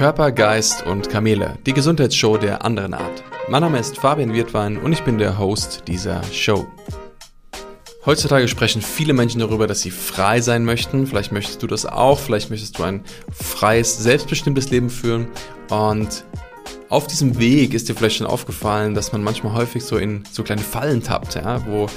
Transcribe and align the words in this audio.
Körper, 0.00 0.32
Geist 0.32 0.86
und 0.86 1.10
Kamele, 1.10 1.58
die 1.66 1.74
Gesundheitsshow 1.74 2.38
der 2.38 2.64
anderen 2.64 2.94
Art. 2.94 3.22
Mein 3.50 3.60
Name 3.60 3.78
ist 3.78 3.98
Fabian 3.98 4.32
Wirtwein 4.32 4.78
und 4.78 4.94
ich 4.94 5.02
bin 5.02 5.18
der 5.18 5.38
Host 5.38 5.82
dieser 5.88 6.22
Show. 6.32 6.66
Heutzutage 8.06 8.48
sprechen 8.48 8.80
viele 8.80 9.12
Menschen 9.12 9.40
darüber, 9.40 9.66
dass 9.66 9.82
sie 9.82 9.90
frei 9.90 10.40
sein 10.40 10.64
möchten. 10.64 11.06
Vielleicht 11.06 11.32
möchtest 11.32 11.62
du 11.62 11.66
das 11.66 11.84
auch, 11.84 12.18
vielleicht 12.18 12.48
möchtest 12.48 12.78
du 12.78 12.84
ein 12.84 13.04
freies, 13.30 13.98
selbstbestimmtes 13.98 14.70
Leben 14.70 14.88
führen. 14.88 15.28
Und 15.68 16.24
auf 16.88 17.06
diesem 17.06 17.38
Weg 17.38 17.74
ist 17.74 17.90
dir 17.90 17.94
vielleicht 17.94 18.16
schon 18.16 18.26
aufgefallen, 18.26 18.94
dass 18.94 19.12
man 19.12 19.22
manchmal 19.22 19.52
häufig 19.52 19.84
so 19.84 19.98
in 19.98 20.24
so 20.32 20.42
kleine 20.42 20.62
Fallen 20.62 21.02
tappt, 21.02 21.34
ja, 21.34 21.62
wo, 21.66 21.88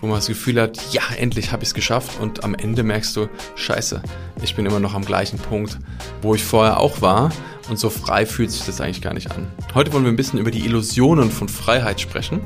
wo 0.00 0.06
man 0.06 0.16
das 0.16 0.26
Gefühl 0.26 0.60
hat, 0.60 0.78
ja, 0.92 1.02
endlich 1.16 1.52
habe 1.52 1.62
ich 1.62 1.70
es 1.70 1.74
geschafft 1.74 2.20
und 2.20 2.44
am 2.44 2.54
Ende 2.54 2.82
merkst 2.82 3.16
du, 3.16 3.28
scheiße, 3.54 4.02
ich 4.42 4.54
bin 4.54 4.66
immer 4.66 4.80
noch 4.80 4.94
am 4.94 5.04
gleichen 5.04 5.38
Punkt, 5.38 5.78
wo 6.22 6.34
ich 6.34 6.42
vorher 6.42 6.80
auch 6.80 7.02
war 7.02 7.30
und 7.68 7.78
so 7.78 7.90
frei 7.90 8.26
fühlt 8.26 8.50
sich 8.50 8.64
das 8.64 8.80
eigentlich 8.80 9.02
gar 9.02 9.14
nicht 9.14 9.30
an. 9.30 9.46
Heute 9.74 9.92
wollen 9.92 10.04
wir 10.04 10.12
ein 10.12 10.16
bisschen 10.16 10.38
über 10.38 10.50
die 10.50 10.64
Illusionen 10.64 11.30
von 11.30 11.48
Freiheit 11.48 12.00
sprechen 12.00 12.40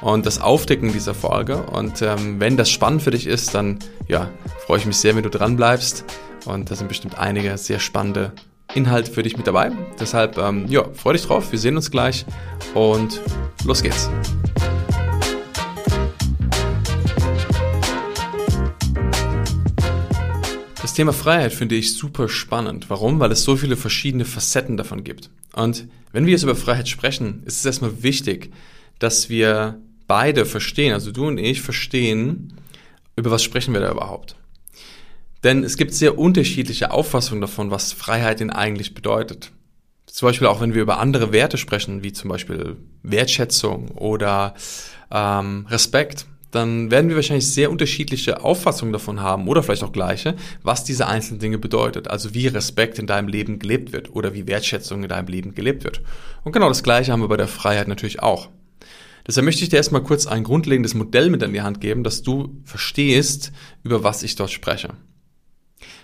und 0.00 0.26
das 0.26 0.40
Aufdecken 0.40 0.92
dieser 0.92 1.14
Folge 1.14 1.62
und 1.62 2.02
ähm, 2.02 2.40
wenn 2.40 2.56
das 2.56 2.70
spannend 2.70 3.02
für 3.02 3.10
dich 3.10 3.26
ist, 3.26 3.54
dann 3.54 3.78
ja, 4.08 4.30
freue 4.66 4.78
ich 4.78 4.86
mich 4.86 4.96
sehr, 4.96 5.16
wenn 5.16 5.22
du 5.22 5.30
dran 5.30 5.56
bleibst 5.56 6.04
und 6.44 6.70
da 6.70 6.74
sind 6.74 6.88
bestimmt 6.88 7.18
einige 7.18 7.56
sehr 7.58 7.78
spannende 7.78 8.32
Inhalt 8.74 9.08
für 9.08 9.22
dich 9.22 9.36
mit 9.36 9.46
dabei. 9.46 9.70
Deshalb, 9.98 10.38
ähm, 10.38 10.66
ja, 10.68 10.84
freu 10.92 11.12
dich 11.12 11.24
drauf. 11.24 11.52
Wir 11.52 11.58
sehen 11.58 11.76
uns 11.76 11.90
gleich 11.90 12.26
und 12.74 13.20
los 13.64 13.82
geht's. 13.82 14.10
Thema 20.96 21.12
Freiheit 21.12 21.52
finde 21.52 21.74
ich 21.74 21.94
super 21.94 22.26
spannend. 22.26 22.88
Warum? 22.88 23.20
Weil 23.20 23.30
es 23.30 23.44
so 23.44 23.54
viele 23.54 23.76
verschiedene 23.76 24.24
Facetten 24.24 24.78
davon 24.78 25.04
gibt. 25.04 25.28
Und 25.52 25.88
wenn 26.12 26.24
wir 26.24 26.32
jetzt 26.32 26.42
über 26.42 26.56
Freiheit 26.56 26.88
sprechen, 26.88 27.42
ist 27.44 27.58
es 27.58 27.66
erstmal 27.66 28.02
wichtig, 28.02 28.50
dass 28.98 29.28
wir 29.28 29.78
beide 30.06 30.46
verstehen, 30.46 30.94
also 30.94 31.12
du 31.12 31.26
und 31.26 31.36
ich 31.36 31.60
verstehen, 31.60 32.54
über 33.14 33.30
was 33.30 33.44
sprechen 33.44 33.74
wir 33.74 33.82
da 33.82 33.90
überhaupt. 33.90 34.36
Denn 35.44 35.64
es 35.64 35.76
gibt 35.76 35.92
sehr 35.92 36.18
unterschiedliche 36.18 36.90
Auffassungen 36.90 37.42
davon, 37.42 37.70
was 37.70 37.92
Freiheit 37.92 38.40
denn 38.40 38.48
eigentlich 38.48 38.94
bedeutet. 38.94 39.52
Zum 40.06 40.28
Beispiel 40.28 40.46
auch 40.46 40.62
wenn 40.62 40.72
wir 40.72 40.80
über 40.80 40.98
andere 40.98 41.30
Werte 41.30 41.58
sprechen, 41.58 42.04
wie 42.04 42.14
zum 42.14 42.30
Beispiel 42.30 42.78
Wertschätzung 43.02 43.88
oder 43.88 44.54
ähm, 45.10 45.66
Respekt, 45.68 46.24
dann 46.56 46.90
werden 46.90 47.08
wir 47.08 47.16
wahrscheinlich 47.16 47.52
sehr 47.52 47.70
unterschiedliche 47.70 48.42
Auffassungen 48.42 48.92
davon 48.92 49.20
haben 49.20 49.46
oder 49.46 49.62
vielleicht 49.62 49.84
auch 49.84 49.92
gleiche, 49.92 50.34
was 50.62 50.82
diese 50.82 51.06
einzelnen 51.06 51.40
Dinge 51.40 51.58
bedeutet. 51.58 52.08
Also 52.08 52.34
wie 52.34 52.48
Respekt 52.48 52.98
in 52.98 53.06
deinem 53.06 53.28
Leben 53.28 53.58
gelebt 53.58 53.92
wird 53.92 54.14
oder 54.14 54.34
wie 54.34 54.46
Wertschätzung 54.46 55.02
in 55.02 55.08
deinem 55.08 55.28
Leben 55.28 55.54
gelebt 55.54 55.84
wird. 55.84 56.02
Und 56.42 56.52
genau 56.52 56.68
das 56.68 56.82
gleiche 56.82 57.12
haben 57.12 57.20
wir 57.20 57.28
bei 57.28 57.36
der 57.36 57.48
Freiheit 57.48 57.88
natürlich 57.88 58.22
auch. 58.22 58.48
Deshalb 59.26 59.44
möchte 59.44 59.62
ich 59.64 59.70
dir 59.70 59.76
erstmal 59.76 60.02
kurz 60.02 60.26
ein 60.26 60.44
grundlegendes 60.44 60.94
Modell 60.94 61.30
mit 61.30 61.42
an 61.42 61.52
die 61.52 61.62
Hand 61.62 61.80
geben, 61.80 62.04
dass 62.04 62.22
du 62.22 62.60
verstehst, 62.64 63.52
über 63.82 64.04
was 64.04 64.22
ich 64.22 64.36
dort 64.36 64.50
spreche. 64.50 64.90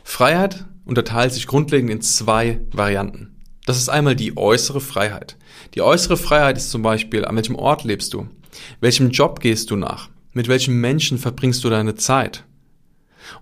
Freiheit 0.05 0.66
unterteilt 0.84 1.33
sich 1.33 1.47
grundlegend 1.47 1.91
in 1.91 2.00
zwei 2.00 2.61
Varianten. 2.72 3.37
Das 3.64 3.77
ist 3.77 3.89
einmal 3.89 4.16
die 4.16 4.37
äußere 4.37 4.81
Freiheit. 4.81 5.37
Die 5.75 5.83
äußere 5.83 6.16
Freiheit 6.16 6.56
ist 6.56 6.70
zum 6.70 6.83
Beispiel, 6.83 7.25
an 7.25 7.37
welchem 7.37 7.55
Ort 7.55 7.84
lebst 7.84 8.12
du? 8.12 8.28
Welchem 8.81 9.11
Job 9.11 9.39
gehst 9.41 9.70
du 9.70 9.77
nach? 9.77 10.09
Mit 10.33 10.48
welchen 10.48 10.80
Menschen 10.80 11.19
verbringst 11.19 11.62
du 11.64 11.70
deine 11.70 11.94
Zeit? 11.94 12.44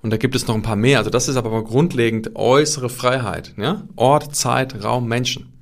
Und 0.02 0.10
da 0.10 0.16
gibt 0.16 0.34
es 0.34 0.46
noch 0.46 0.54
ein 0.54 0.62
paar 0.62 0.76
mehr. 0.76 0.98
Also 0.98 1.10
das 1.10 1.28
ist 1.28 1.36
aber 1.36 1.62
grundlegend 1.64 2.36
äußere 2.36 2.88
Freiheit. 2.88 3.54
Ja? 3.56 3.84
Ort, 3.96 4.34
Zeit, 4.34 4.82
Raum, 4.82 5.08
Menschen. 5.08 5.52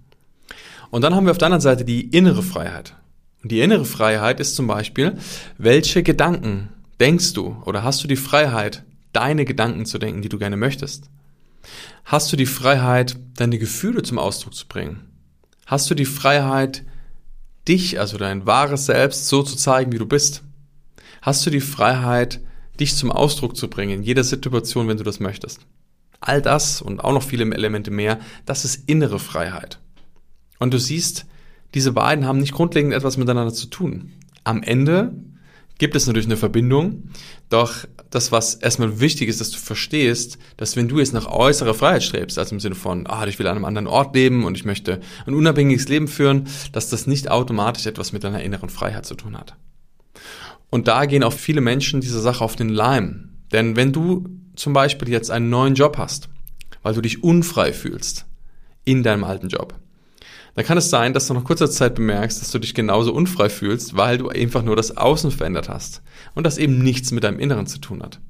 Und 0.91 1.03
dann 1.03 1.15
haben 1.15 1.27
wir 1.27 1.31
auf 1.31 1.39
der 1.39 1.47
anderen 1.47 1.61
Seite 1.61 1.85
die 1.85 2.09
innere 2.09 2.43
Freiheit. 2.43 2.95
Und 3.43 3.53
die 3.53 3.61
innere 3.61 3.85
Freiheit 3.85 4.41
ist 4.41 4.57
zum 4.57 4.67
Beispiel, 4.67 5.19
welche 5.59 6.03
Gedanken 6.03 6.71
denkst 6.99 7.35
du 7.35 7.57
oder 7.65 7.85
hast 7.85 8.03
du 8.03 8.09
die 8.09 8.17
Freiheit, 8.17 8.85
deine 9.13 9.45
Gedanken 9.45 9.87
zu 9.87 9.99
denken, 9.99 10.23
die 10.23 10.29
du 10.29 10.39
gerne 10.39 10.57
möchtest? 10.57 11.11
Hast 12.05 12.33
du 12.33 12.37
die 12.37 12.47
Freiheit, 12.47 13.17
deine 13.37 13.59
Gefühle 13.59 14.03
zum 14.03 14.19
Ausdruck 14.19 14.55
zu 14.55 14.67
bringen? 14.67 15.11
Hast 15.67 15.91
du 15.91 15.95
die 15.95 16.07
Freiheit, 16.07 16.85
dich, 17.69 18.01
also 18.01 18.17
dein 18.17 18.47
wahres 18.47 18.87
Selbst, 18.87 19.29
so 19.29 19.43
zu 19.43 19.57
zeigen, 19.57 19.93
wie 19.93 19.99
du 19.99 20.07
bist? 20.07 20.43
Hast 21.29 21.45
du 21.45 21.51
die 21.51 21.61
Freiheit, 21.61 22.41
dich 22.81 22.97
zum 22.97 23.13
Ausdruck 23.13 23.55
zu 23.55 23.69
bringen 23.69 23.99
in 23.99 24.03
jeder 24.03 24.25
Situation, 24.25 24.89
wenn 24.89 24.97
du 24.97 25.05
das 25.05 25.21
möchtest? 25.21 25.61
All 26.21 26.41
das 26.41 26.81
und 26.81 27.05
auch 27.05 27.13
noch 27.13 27.23
viele 27.23 27.45
Elemente 27.55 27.91
mehr, 27.91 28.19
das 28.47 28.65
ist 28.65 28.89
innere 28.89 29.19
Freiheit. 29.19 29.79
Und 30.59 30.73
du 30.73 30.79
siehst, 30.79 31.27
diese 31.75 31.93
beiden 31.93 32.25
haben 32.25 32.39
nicht 32.39 32.55
grundlegend 32.55 32.95
etwas 32.95 33.19
miteinander 33.19 33.53
zu 33.53 33.67
tun. 33.67 34.13
Am 34.43 34.63
Ende 34.63 35.13
gibt 35.77 35.97
es 35.97 36.07
natürlich 36.07 36.29
eine 36.29 36.39
Verbindung. 36.39 37.11
Doch 37.51 37.85
das, 38.09 38.33
was 38.33 38.55
erstmal 38.55 38.99
wichtig 38.99 39.29
ist, 39.29 39.43
dass 39.43 39.51
du 39.51 39.59
verstehst, 39.59 40.39
dass 40.57 40.77
wenn 40.77 40.89
du 40.89 40.99
jetzt 40.99 41.13
nach 41.13 41.27
äußerer 41.27 41.75
Freiheit 41.75 42.05
strebst, 42.05 42.39
also 42.39 42.55
im 42.55 42.61
Sinne 42.61 42.75
von, 42.75 43.07
ah, 43.07 43.27
ich 43.27 43.39
will 43.39 43.49
an 43.49 43.57
einem 43.57 43.67
anderen 43.67 43.87
Ort 43.87 44.15
leben 44.15 44.47
und 44.47 44.57
ich 44.57 44.65
möchte 44.65 45.01
ein 45.27 45.35
unabhängiges 45.35 45.89
Leben 45.89 46.09
führen, 46.09 46.49
dass 46.73 46.89
das 46.89 47.07
nicht 47.07 47.31
automatisch 47.31 47.85
etwas 47.85 48.15
mit 48.15 48.25
deiner 48.25 48.43
inneren 48.43 48.71
Freiheit 48.71 49.05
zu 49.05 49.15
tun 49.15 49.37
hat. 49.37 49.59
Und 50.71 50.89
da 50.89 51.07
gehen 51.07 51.23
auch 51.23 51.33
viele 51.33 51.61
Menschen 51.61 52.01
diese 52.01 52.21
Sache 52.21 52.45
auf 52.45 52.57
den 52.57 52.69
Leim. 52.69 53.31
Denn 53.53 53.77
wenn 53.77 53.93
du 53.93 54.29
zum 54.57 54.73
Beispiel 54.73 55.09
jetzt 55.09 55.31
einen 55.31 55.51
neuen 55.51 55.75
Job 55.75 55.97
hast, 55.97 56.29
weil 56.83 56.95
du 56.95 57.01
dich 57.01 57.23
unfrei 57.23 57.73
fühlst 57.73 58.27
in 58.85 59.03
deinem 59.03 59.25
alten 59.25 59.49
Job, 59.49 59.75
dann 60.55 60.65
kann 60.65 60.79
es 60.79 60.91
sein, 60.91 61.15
dass 61.15 61.29
du 61.29 61.35
nach 61.35 61.45
kurzer 61.45 61.71
Zeit 61.71 61.95
bemerkst, 61.95 62.41
dass 62.41 62.51
du 62.51 62.59
dich 62.59 62.75
genauso 62.75 63.15
unfrei 63.15 63.49
fühlst, 63.49 63.97
weil 63.97 64.19
du 64.19 64.29
einfach 64.29 64.63
nur 64.63 64.75
das 64.75 64.97
Außen 64.97 65.31
verändert 65.31 65.69
hast 65.69 66.03
und 66.35 66.45
das 66.45 66.59
eben 66.59 66.79
nichts 66.83 67.13
mit 67.13 67.25
deinem 67.25 67.39
Inneren 67.39 67.67
zu 67.67 67.79
tun 67.79 68.03
hat. 68.03 68.21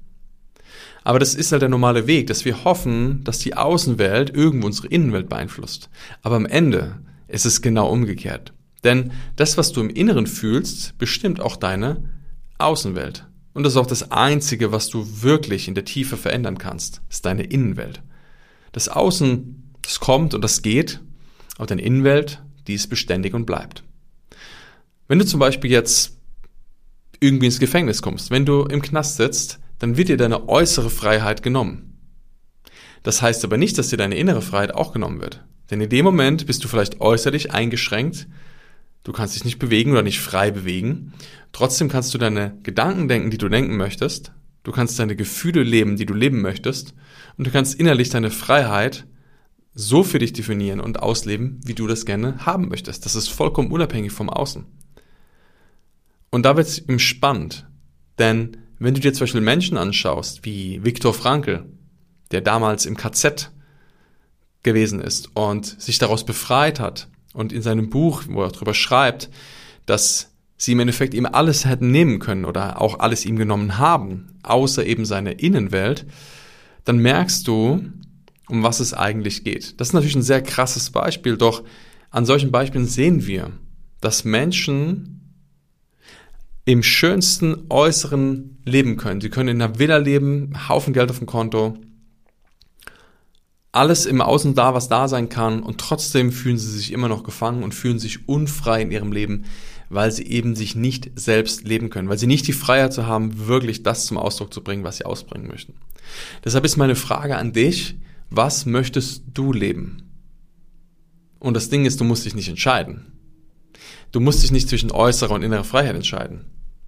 Aber 1.05 1.19
das 1.19 1.35
ist 1.35 1.53
halt 1.53 1.63
der 1.63 1.71
normale 1.71 2.07
Weg, 2.07 2.27
dass 2.27 2.45
wir 2.45 2.65
hoffen, 2.65 3.25
dass 3.25 3.39
die 3.39 3.57
Außenwelt 3.57 4.29
irgendwo 4.29 4.67
unsere 4.67 4.89
Innenwelt 4.89 5.31
beeinflusst. 5.31 5.89
Aber 6.21 6.37
am 6.37 6.45
Ende 6.45 7.01
ist 7.29 7.47
es 7.47 7.63
genau 7.63 7.89
umgekehrt. 7.91 8.53
Denn 8.85 9.13
das, 9.37 9.57
was 9.57 9.73
du 9.73 9.81
im 9.81 9.89
Inneren 9.89 10.27
fühlst, 10.27 10.99
bestimmt 10.99 11.41
auch 11.41 11.57
deine 11.57 12.05
Außenwelt. 12.59 13.27
Und 13.55 13.63
das 13.63 13.73
ist 13.73 13.77
auch 13.77 13.87
das 13.87 14.13
Einzige, 14.13 14.73
was 14.73 14.89
du 14.89 15.23
wirklich 15.23 15.69
in 15.69 15.75
der 15.75 15.85
Tiefe 15.85 16.17
verändern 16.17 16.59
kannst, 16.59 17.01
ist 17.09 17.25
deine 17.25 17.45
Innenwelt. 17.45 18.03
Das 18.73 18.89
Außen, 18.89 19.75
das 19.83 20.01
kommt 20.01 20.35
und 20.35 20.43
das 20.43 20.63
geht, 20.63 21.01
aber 21.57 21.67
deine 21.67 21.83
Innenwelt, 21.83 22.43
die 22.67 22.75
ist 22.75 22.89
beständig 22.89 23.35
und 23.35 23.47
bleibt. 23.47 23.83
Wenn 25.09 25.19
du 25.19 25.27
zum 25.27 25.41
Beispiel 25.41 25.71
jetzt 25.71 26.19
irgendwie 27.21 27.47
ins 27.47 27.59
Gefängnis 27.59 28.03
kommst, 28.03 28.31
wenn 28.31 28.47
du 28.47 28.65
im 28.65 28.83
Knast 28.83 29.17
sitzt, 29.17 29.59
dann 29.79 29.97
wird 29.97 30.09
dir 30.09 30.17
deine 30.17 30.49
äußere 30.49 30.91
Freiheit 30.91 31.43
genommen. 31.43 31.99
Das 33.03 33.23
heißt 33.23 33.45
aber 33.45 33.57
nicht, 33.57 33.79
dass 33.79 33.89
dir 33.89 33.97
deine 33.97 34.17
innere 34.17 34.43
Freiheit 34.43 34.75
auch 34.75 34.93
genommen 34.93 35.21
wird. 35.21 35.45
Denn 35.71 35.81
in 35.81 35.89
dem 35.89 36.05
Moment 36.05 36.47
bist 36.47 36.65
du 36.65 36.69
vielleicht 36.69 37.01
äußerlich 37.01 37.53
eingeschränkt, 37.53 38.29
du 39.05 39.13
kannst 39.13 39.35
dich 39.35 39.45
nicht 39.45 39.59
bewegen 39.59 39.93
oder 39.93 40.03
nicht 40.03 40.21
frei 40.21 40.51
bewegen. 40.51 41.13
Trotzdem 41.53 41.89
kannst 41.89 42.13
du 42.15 42.19
deine 42.19 42.59
Gedanken 42.63 43.09
denken, 43.09 43.31
die 43.31 43.39
du 43.39 43.49
denken 43.49 43.77
möchtest. 43.77 44.33
Du 44.65 44.73
kannst 44.73 44.99
deine 44.99 45.17
Gefühle 45.17 45.63
leben, 45.63 45.97
die 45.97 46.07
du 46.07 46.15
leben 46.15 46.43
möchtest. 46.43 46.95
Und 47.37 47.47
du 47.47 47.51
kannst 47.51 47.79
innerlich 47.79 48.11
deine 48.11 48.31
Freiheit 48.31 49.07
so 49.75 50.03
für 50.03 50.19
dich 50.19 50.33
definieren 50.33 50.81
und 50.81 51.01
ausleben, 51.01 51.61
wie 51.65 51.75
du 51.75 51.87
das 51.87 52.05
gerne 52.05 52.45
haben 52.45 52.69
möchtest. 52.69 53.05
Das 53.05 53.15
ist 53.15 53.29
vollkommen 53.29 53.71
unabhängig 53.71 54.13
vom 54.13 54.29
Außen. 54.29 54.67
Und 56.31 56.43
da 56.43 56.57
wird 56.57 56.67
es 56.67 56.87
ihm 56.87 56.99
spannend, 56.99 57.67
denn 58.19 58.57
wenn 58.79 58.95
du 58.95 59.01
dir 59.01 59.13
zum 59.13 59.21
Beispiel 59.21 59.41
Menschen 59.41 59.77
anschaust, 59.77 60.45
wie 60.45 60.85
Viktor 60.85 61.15
Frankl, 61.15 61.67
der 62.31 62.41
damals 62.41 62.87
im 62.87 62.97
KZ 62.97 63.51
gewesen 64.63 65.01
ist 65.01 65.35
und 65.35 65.81
sich 65.81 65.99
daraus 65.99 66.25
befreit 66.25 66.81
hat 66.81 67.09
und 67.39 67.53
in 67.53 67.63
seinem 67.63 67.89
Buch, 67.89 68.25
wo 68.29 68.43
er 68.43 68.51
darüber 68.51 68.75
schreibt, 68.75 69.31
dass 69.87 70.33
sie 70.57 70.73
im 70.73 70.81
Endeffekt 70.81 71.15
ihm 71.15 71.25
alles 71.25 71.65
hätten 71.65 71.93
nehmen 71.93 72.19
können 72.19 72.45
oder 72.45 72.83
auch 72.83 72.99
alles 72.99 73.25
ihm 73.25 73.37
genommen 73.37 73.79
haben, 73.79 74.39
außer 74.43 74.85
eben 74.85 75.05
seine 75.05 75.33
Innenwelt, 75.35 76.05
dann 76.85 76.99
merkst 76.99 77.47
du, 77.47 77.93
um 78.49 78.63
was 78.65 78.81
es 78.81 78.93
eigentlich 78.93 79.45
geht. 79.45 79.81
Das 79.81 79.89
ist 79.89 79.95
natürlich 79.95 80.17
ein 80.17 80.23
sehr 80.23 80.43
krasses 80.43 80.91
Beispiel, 80.91 81.37
doch 81.37 81.63
an 82.11 82.27
solchen 82.27 82.51
Beispielen 82.51 82.87
sehen 82.87 83.25
wir, 83.25 83.53
dass 84.01 84.25
Menschen 84.25 85.45
im 86.65 86.83
schönsten 86.83 87.67
Äußeren 87.71 88.59
leben 88.65 88.97
können. 88.97 89.21
Sie 89.21 89.31
können 89.31 89.51
in 89.51 89.63
einer 89.63 89.79
Villa 89.79 89.99
leben, 89.99 90.69
Haufen 90.69 90.93
Geld 90.93 91.11
auf 91.11 91.19
dem 91.19 91.29
Konto, 91.29 91.79
alles 93.79 94.07
im 94.07 94.21
Außen 94.21 94.57
da, 94.57 94.75
was 94.75 94.89
da 94.89 95.07
sein 95.07 95.29
kann 95.29 95.63
und 95.63 95.79
trotzdem 95.79 96.33
fühlen 96.33 96.59
sie 96.59 96.71
sich 96.71 96.93
immer 96.93 97.09
noch 97.09 97.23
gefangen 97.23 97.63
und 97.63 97.75
fühlen 97.75 98.01
sich 98.01 98.29
unfrei 98.29 98.83
in 98.83 98.91
ihrem 98.91 99.13
Leben, 99.13 99.45
weil 99.89 100.11
sie 100.11 100.27
eben 100.27 100.57
sich 100.57 100.75
nicht 100.75 101.13
selbst 101.15 101.63
leben 101.67 101.89
können, 101.89 102.09
weil 102.09 102.19
sie 102.19 102.27
nicht 102.27 102.49
die 102.49 102.53
Freiheit 102.53 102.93
zu 102.93 103.07
haben, 103.07 103.47
wirklich 103.47 103.85
das 103.85 104.07
zum 104.07 104.19
Ausdruck 104.19 104.53
zu 104.53 104.65
bringen, 104.65 104.83
was 104.83 104.97
sie 104.97 105.07
ausbringen 105.07 105.47
möchten. 105.47 105.75
Deshalb 106.45 106.65
ist 106.65 106.77
meine 106.77 106.97
Frage 106.97 107.37
an 107.37 107.53
dich, 107.53 107.97
was 108.31 108.67
möchtest 108.67 109.23
du 109.33 109.53
leben? 109.53 110.03
Und 111.39 111.55
das 111.55 111.71
Ding 111.71 111.85
ist, 111.85 112.01
du 112.01 112.05
musst 112.05 112.25
dich 112.27 112.35
nicht 112.35 112.49
entscheiden. 112.49 113.13
Du 114.11 114.19
musst 114.19 114.43
dich 114.43 114.51
nicht 114.51 114.69
zwischen 114.69 114.91
äußerer 114.91 115.35
und 115.35 115.43
innerer 115.43 115.63
Freiheit 115.63 115.95
entscheiden. 115.95 116.47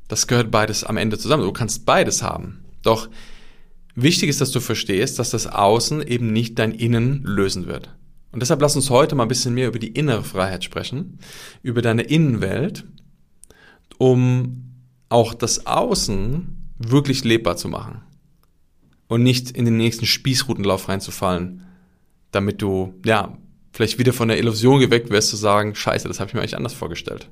Das 0.08 0.26
gehört 0.26 0.50
beides 0.50 0.82
am 0.82 0.96
Ende 0.96 1.18
zusammen. 1.18 1.44
Du 1.44 1.52
kannst 1.52 1.86
beides 1.86 2.24
haben. 2.24 2.64
Doch 2.82 3.08
wichtig 3.94 4.28
ist, 4.28 4.40
dass 4.40 4.50
du 4.50 4.60
verstehst, 4.60 5.18
dass 5.18 5.30
das 5.30 5.46
Außen 5.46 6.02
eben 6.06 6.32
nicht 6.32 6.58
dein 6.58 6.72
Innen 6.72 7.22
lösen 7.24 7.66
wird. 7.66 7.94
Und 8.32 8.40
deshalb 8.40 8.60
lass 8.60 8.76
uns 8.76 8.90
heute 8.90 9.14
mal 9.14 9.24
ein 9.24 9.28
bisschen 9.28 9.54
mehr 9.54 9.68
über 9.68 9.78
die 9.78 9.88
innere 9.88 10.22
Freiheit 10.22 10.62
sprechen, 10.62 11.18
über 11.62 11.82
deine 11.82 12.02
Innenwelt, 12.02 12.84
um 13.98 14.74
auch 15.08 15.34
das 15.34 15.66
Außen 15.66 16.72
wirklich 16.78 17.24
lebbar 17.24 17.56
zu 17.56 17.68
machen 17.68 18.02
und 19.08 19.22
nicht 19.22 19.50
in 19.50 19.64
den 19.64 19.76
nächsten 19.76 20.06
Spießrutenlauf 20.06 20.88
reinzufallen, 20.88 21.66
damit 22.30 22.62
du, 22.62 22.94
ja, 23.04 23.36
vielleicht 23.72 23.98
wieder 23.98 24.12
von 24.12 24.28
der 24.28 24.38
Illusion 24.38 24.80
geweckt 24.80 25.10
wirst 25.10 25.30
zu 25.30 25.36
sagen, 25.36 25.74
scheiße, 25.74 26.06
das 26.06 26.20
habe 26.20 26.28
ich 26.28 26.34
mir 26.34 26.40
eigentlich 26.40 26.56
anders 26.56 26.74
vorgestellt. 26.74 27.28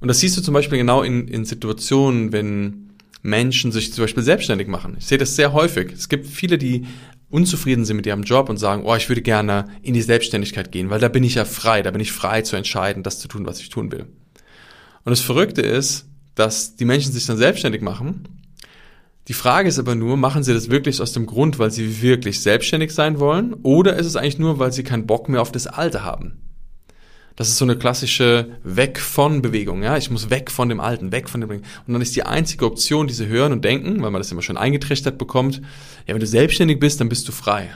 Und 0.00 0.08
das 0.08 0.18
siehst 0.20 0.36
du 0.36 0.42
zum 0.42 0.54
Beispiel 0.54 0.78
genau 0.78 1.02
in, 1.02 1.28
in 1.28 1.44
Situationen, 1.44 2.32
wenn 2.32 2.89
Menschen 3.22 3.72
sich 3.72 3.92
zum 3.92 4.04
Beispiel 4.04 4.22
selbstständig 4.22 4.68
machen. 4.68 4.96
Ich 4.98 5.06
sehe 5.06 5.18
das 5.18 5.36
sehr 5.36 5.52
häufig. 5.52 5.92
Es 5.92 6.08
gibt 6.08 6.26
viele, 6.26 6.58
die 6.58 6.86
unzufrieden 7.28 7.84
sind 7.84 7.96
mit 7.96 8.06
ihrem 8.06 8.22
Job 8.22 8.48
und 8.48 8.56
sagen, 8.56 8.82
oh, 8.84 8.94
ich 8.96 9.08
würde 9.08 9.22
gerne 9.22 9.66
in 9.82 9.94
die 9.94 10.02
Selbstständigkeit 10.02 10.72
gehen, 10.72 10.90
weil 10.90 11.00
da 11.00 11.08
bin 11.08 11.22
ich 11.22 11.34
ja 11.34 11.44
frei, 11.44 11.82
da 11.82 11.90
bin 11.90 12.00
ich 12.00 12.12
frei 12.12 12.42
zu 12.42 12.56
entscheiden, 12.56 13.02
das 13.02 13.20
zu 13.20 13.28
tun, 13.28 13.46
was 13.46 13.60
ich 13.60 13.68
tun 13.68 13.92
will. 13.92 14.06
Und 15.04 15.10
das 15.10 15.20
Verrückte 15.20 15.62
ist, 15.62 16.06
dass 16.34 16.76
die 16.76 16.84
Menschen 16.84 17.12
sich 17.12 17.26
dann 17.26 17.36
selbstständig 17.36 17.82
machen 17.82 18.26
die 19.30 19.34
Frage 19.34 19.68
ist 19.68 19.78
aber 19.78 19.94
nur, 19.94 20.16
machen 20.16 20.42
sie 20.42 20.52
das 20.54 20.70
wirklich 20.70 21.00
aus 21.00 21.12
dem 21.12 21.24
Grund, 21.24 21.60
weil 21.60 21.70
sie 21.70 22.02
wirklich 22.02 22.40
selbstständig 22.40 22.92
sein 22.92 23.20
wollen, 23.20 23.54
oder 23.62 23.94
ist 23.94 24.06
es 24.06 24.16
eigentlich 24.16 24.40
nur, 24.40 24.58
weil 24.58 24.72
sie 24.72 24.82
keinen 24.82 25.06
Bock 25.06 25.28
mehr 25.28 25.40
auf 25.40 25.52
das 25.52 25.68
Alte 25.68 26.02
haben? 26.02 26.49
Das 27.40 27.48
ist 27.48 27.56
so 27.56 27.64
eine 27.64 27.78
klassische 27.78 28.58
Weg 28.64 29.00
von 29.00 29.40
Bewegung, 29.40 29.82
ja. 29.82 29.96
Ich 29.96 30.10
muss 30.10 30.28
weg 30.28 30.50
von 30.50 30.68
dem 30.68 30.78
Alten, 30.78 31.10
weg 31.10 31.26
von 31.26 31.40
dem. 31.40 31.48
Und 31.48 31.62
dann 31.86 32.02
ist 32.02 32.14
die 32.14 32.24
einzige 32.24 32.66
Option, 32.66 33.06
die 33.06 33.14
sie 33.14 33.28
hören 33.28 33.52
und 33.52 33.64
denken, 33.64 34.02
weil 34.02 34.10
man 34.10 34.20
das 34.20 34.30
immer 34.30 34.42
schon 34.42 34.58
eingetrichtert 34.58 35.16
bekommt, 35.16 35.62
ja, 36.06 36.12
wenn 36.12 36.20
du 36.20 36.26
selbstständig 36.26 36.78
bist, 36.78 37.00
dann 37.00 37.08
bist 37.08 37.26
du 37.26 37.32
frei. 37.32 37.70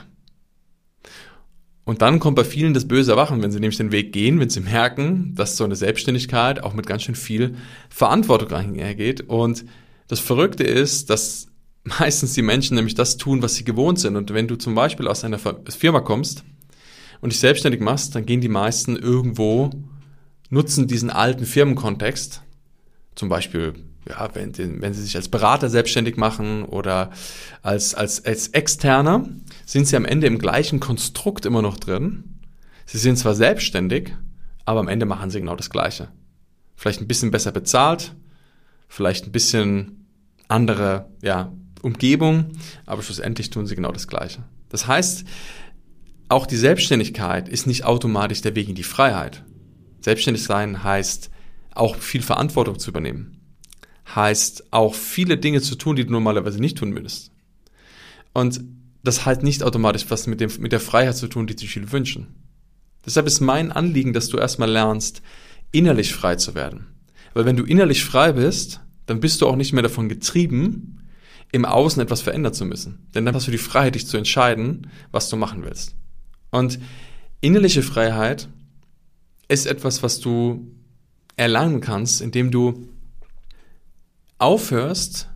Und 1.83 2.03
dann 2.03 2.19
kommt 2.19 2.35
bei 2.35 2.43
vielen 2.43 2.75
das 2.75 2.87
böse 2.87 3.13
Erwachen, 3.13 3.41
wenn 3.41 3.49
sie 3.49 3.59
nämlich 3.59 3.77
den 3.77 3.91
Weg 3.91 4.13
gehen, 4.13 4.39
wenn 4.39 4.51
sie 4.51 4.59
merken, 4.59 5.33
dass 5.33 5.57
so 5.57 5.63
eine 5.63 5.75
Selbstständigkeit 5.75 6.61
auch 6.61 6.75
mit 6.75 6.85
ganz 6.85 7.01
schön 7.01 7.15
viel 7.15 7.55
Verantwortung 7.89 8.51
einhergeht 8.51 9.21
und 9.21 9.65
das 10.07 10.19
Verrückte 10.19 10.63
ist, 10.63 11.09
dass 11.09 11.47
meistens 11.83 12.33
die 12.33 12.43
Menschen 12.43 12.75
nämlich 12.75 12.93
das 12.93 13.17
tun, 13.17 13.41
was 13.41 13.55
sie 13.55 13.63
gewohnt 13.63 13.97
sind. 13.97 14.15
Und 14.15 14.31
wenn 14.31 14.47
du 14.47 14.57
zum 14.57 14.75
Beispiel 14.75 15.07
aus 15.07 15.23
einer 15.23 15.39
Firma 15.39 16.01
kommst 16.01 16.43
und 17.21 17.31
dich 17.31 17.39
selbstständig 17.39 17.81
machst, 17.81 18.15
dann 18.15 18.25
gehen 18.25 18.41
die 18.41 18.49
meisten 18.49 18.95
irgendwo, 18.95 19.69
nutzen 20.49 20.87
diesen 20.87 21.09
alten 21.09 21.45
Firmenkontext, 21.45 22.41
zum 23.15 23.29
Beispiel, 23.29 23.73
ja, 24.07 24.29
wenn, 24.33 24.55
wenn 24.81 24.93
sie 24.93 25.01
sich 25.01 25.15
als 25.15 25.29
Berater 25.29 25.69
selbstständig 25.69 26.17
machen 26.17 26.63
oder 26.63 27.11
als, 27.61 27.95
als, 27.95 28.23
als 28.25 28.49
Externer, 28.49 29.27
sind 29.65 29.87
sie 29.87 29.95
am 29.95 30.05
Ende 30.05 30.27
im 30.27 30.37
gleichen 30.37 30.79
Konstrukt 30.79 31.45
immer 31.45 31.61
noch 31.61 31.77
drin. 31.77 32.39
Sie 32.85 32.99
sind 32.99 33.17
zwar 33.17 33.33
selbstständig, 33.33 34.13
aber 34.65 34.79
am 34.79 34.87
Ende 34.87 35.05
machen 35.05 35.29
sie 35.29 35.39
genau 35.39 35.55
das 35.55 35.69
Gleiche. 35.69 36.09
Vielleicht 36.75 37.01
ein 37.01 37.07
bisschen 37.07 37.31
besser 37.31 37.51
bezahlt, 37.51 38.13
vielleicht 38.87 39.25
ein 39.25 39.31
bisschen 39.31 40.05
andere 40.47 41.09
ja, 41.21 41.51
Umgebung, 41.81 42.51
aber 42.85 43.01
schlussendlich 43.01 43.49
tun 43.49 43.65
sie 43.65 43.75
genau 43.75 43.91
das 43.91 44.07
Gleiche. 44.07 44.43
Das 44.69 44.87
heißt, 44.87 45.25
auch 46.29 46.45
die 46.45 46.57
Selbstständigkeit 46.57 47.49
ist 47.49 47.67
nicht 47.67 47.85
automatisch 47.85 48.41
der 48.41 48.55
Weg 48.55 48.69
in 48.69 48.75
die 48.75 48.83
Freiheit. 48.83 49.43
Selbstständig 50.01 50.43
sein 50.43 50.83
heißt 50.83 51.29
auch 51.73 51.95
viel 51.95 52.21
Verantwortung 52.21 52.79
zu 52.79 52.89
übernehmen. 52.89 53.41
Heißt 54.13 54.71
auch 54.71 54.95
viele 54.95 55.37
Dinge 55.37 55.61
zu 55.61 55.75
tun, 55.75 55.95
die 55.95 56.05
du 56.05 56.11
normalerweise 56.11 56.59
nicht 56.59 56.77
tun 56.77 56.95
würdest. 56.95 57.31
Und 58.33 58.61
das 59.03 59.25
hat 59.25 59.43
nicht 59.43 59.63
automatisch 59.63 60.05
was 60.09 60.27
mit, 60.27 60.41
dem, 60.41 60.51
mit 60.59 60.71
der 60.71 60.79
Freiheit 60.79 61.17
zu 61.17 61.27
tun, 61.27 61.47
die 61.47 61.57
sich 61.57 61.69
viele 61.69 61.91
wünschen. 61.91 62.27
Deshalb 63.05 63.27
ist 63.27 63.39
mein 63.39 63.71
Anliegen, 63.71 64.13
dass 64.13 64.29
du 64.29 64.37
erstmal 64.37 64.69
lernst, 64.69 65.21
innerlich 65.71 66.13
frei 66.13 66.35
zu 66.35 66.55
werden. 66.55 66.87
Weil 67.33 67.45
wenn 67.45 67.57
du 67.57 67.63
innerlich 67.63 68.03
frei 68.03 68.31
bist, 68.31 68.81
dann 69.05 69.19
bist 69.19 69.41
du 69.41 69.47
auch 69.47 69.55
nicht 69.55 69.73
mehr 69.73 69.83
davon 69.83 70.09
getrieben, 70.09 71.03
im 71.51 71.65
Außen 71.65 72.01
etwas 72.01 72.21
verändern 72.21 72.53
zu 72.53 72.65
müssen. 72.65 73.07
Denn 73.13 73.25
dann 73.25 73.35
hast 73.35 73.47
du 73.47 73.51
die 73.51 73.57
Freiheit, 73.57 73.95
dich 73.95 74.07
zu 74.07 74.17
entscheiden, 74.17 74.89
was 75.11 75.29
du 75.29 75.35
machen 75.35 75.63
willst. 75.63 75.95
Und 76.55 76.79
innerliche 77.41 77.83
Freiheit 77.83 78.47
ist 79.49 79.65
etwas, 79.65 80.03
was 80.03 80.21
du 80.21 80.71
erlangen 81.35 81.81
kannst, 81.81 82.21
indem 82.21 82.49
du 82.49 82.87
aufhörst, 84.37 85.29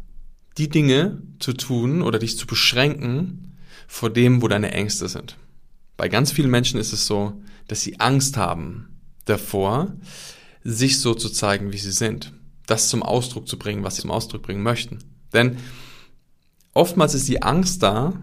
die 0.58 0.70
Dinge 0.70 1.22
zu 1.40 1.52
tun 1.54 2.02
oder 2.02 2.20
dich 2.20 2.38
zu 2.38 2.48
beschränken 2.48 3.58
vor 3.88 4.10
dem, 4.10 4.42
wo 4.42 4.48
deine 4.48 4.72
Ängste 4.72 5.10
sind. 5.10 5.36
Bei 5.98 6.08
ganz 6.08 6.32
vielen 6.32 6.50
Menschen 6.50 6.80
ist 6.80 6.94
es 6.94 7.06
so, 7.06 7.34
dass 7.68 7.82
sie 7.82 8.00
Angst 8.00 8.38
haben 8.38 8.88
davor, 9.26 9.94
sich 10.64 11.00
so 11.00 11.14
zu 11.14 11.30
zeigen, 11.30 11.74
wie 11.74 11.78
sie 11.78 11.92
sind 11.92 12.34
das 12.70 12.90
zum 12.90 13.02
Ausdruck 13.04 13.48
zu 13.48 13.58
bringen, 13.58 13.84
was 13.84 13.96
sie 13.96 14.04
zum 14.04 14.12
Ausdruck 14.12 14.44
bringen 14.44 14.62
möchten. 14.62 15.00
Denn 15.34 15.58
oftmals 16.74 17.16
ist 17.16 17.28
die 17.28 17.42
Angst 17.42 17.82
da, 17.82 18.14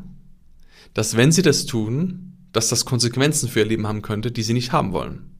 dass 0.94 1.16
wenn 1.16 1.32
sie 1.32 1.42
das 1.42 1.66
tun, 1.66 2.35
dass 2.56 2.68
das 2.68 2.84
Konsequenzen 2.84 3.48
für 3.48 3.60
ihr 3.60 3.66
Leben 3.66 3.86
haben 3.86 4.02
könnte, 4.02 4.32
die 4.32 4.42
sie 4.42 4.52
nicht 4.52 4.72
haben 4.72 4.92
wollen. 4.92 5.30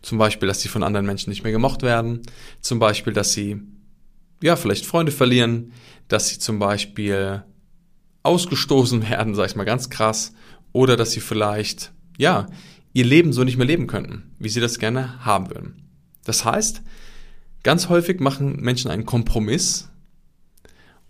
Zum 0.00 0.16
Beispiel, 0.18 0.48
dass 0.48 0.60
sie 0.60 0.68
von 0.68 0.82
anderen 0.82 1.06
Menschen 1.06 1.30
nicht 1.30 1.42
mehr 1.42 1.52
gemocht 1.52 1.82
werden. 1.82 2.22
Zum 2.60 2.78
Beispiel, 2.78 3.12
dass 3.12 3.32
sie, 3.32 3.60
ja, 4.42 4.56
vielleicht 4.56 4.86
Freunde 4.86 5.12
verlieren. 5.12 5.72
Dass 6.08 6.28
sie 6.28 6.38
zum 6.38 6.58
Beispiel 6.58 7.44
ausgestoßen 8.22 9.08
werden, 9.08 9.34
sag 9.34 9.50
ich 9.50 9.56
mal 9.56 9.64
ganz 9.64 9.90
krass. 9.90 10.32
Oder 10.72 10.96
dass 10.96 11.12
sie 11.12 11.20
vielleicht, 11.20 11.92
ja, 12.16 12.46
ihr 12.94 13.04
Leben 13.04 13.34
so 13.34 13.44
nicht 13.44 13.58
mehr 13.58 13.66
leben 13.66 13.86
könnten, 13.86 14.32
wie 14.38 14.48
sie 14.48 14.60
das 14.60 14.78
gerne 14.78 15.24
haben 15.24 15.50
würden. 15.50 15.90
Das 16.24 16.44
heißt, 16.44 16.82
Ganz 17.66 17.88
häufig 17.88 18.20
machen 18.20 18.60
Menschen 18.60 18.92
einen 18.92 19.06
Kompromiss 19.06 19.88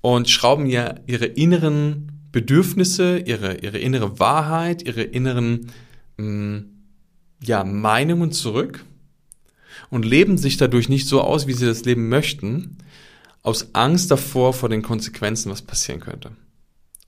und 0.00 0.30
schrauben 0.30 0.64
ja 0.64 0.94
ihre 1.06 1.26
inneren 1.26 2.15
Bedürfnisse, 2.36 3.16
ihre, 3.24 3.60
ihre 3.60 3.78
innere 3.78 4.19
Wahrheit, 4.19 4.82
ihre 4.82 5.02
inneren 5.02 5.72
mh, 6.19 6.26
mm, 6.26 6.64
ja, 7.43 7.64
Meinungen 7.64 8.31
zurück 8.31 8.84
und 9.88 10.05
leben 10.05 10.36
sich 10.36 10.58
dadurch 10.58 10.90
nicht 10.90 11.08
so 11.08 11.22
aus, 11.22 11.46
wie 11.46 11.55
sie 11.55 11.64
das 11.64 11.86
leben 11.86 12.10
möchten, 12.10 12.76
aus 13.43 13.74
Angst 13.74 14.10
davor 14.10 14.52
vor 14.52 14.69
den 14.69 14.82
Konsequenzen, 14.82 15.50
was 15.50 15.62
passieren 15.62 16.00
könnte. 16.00 16.32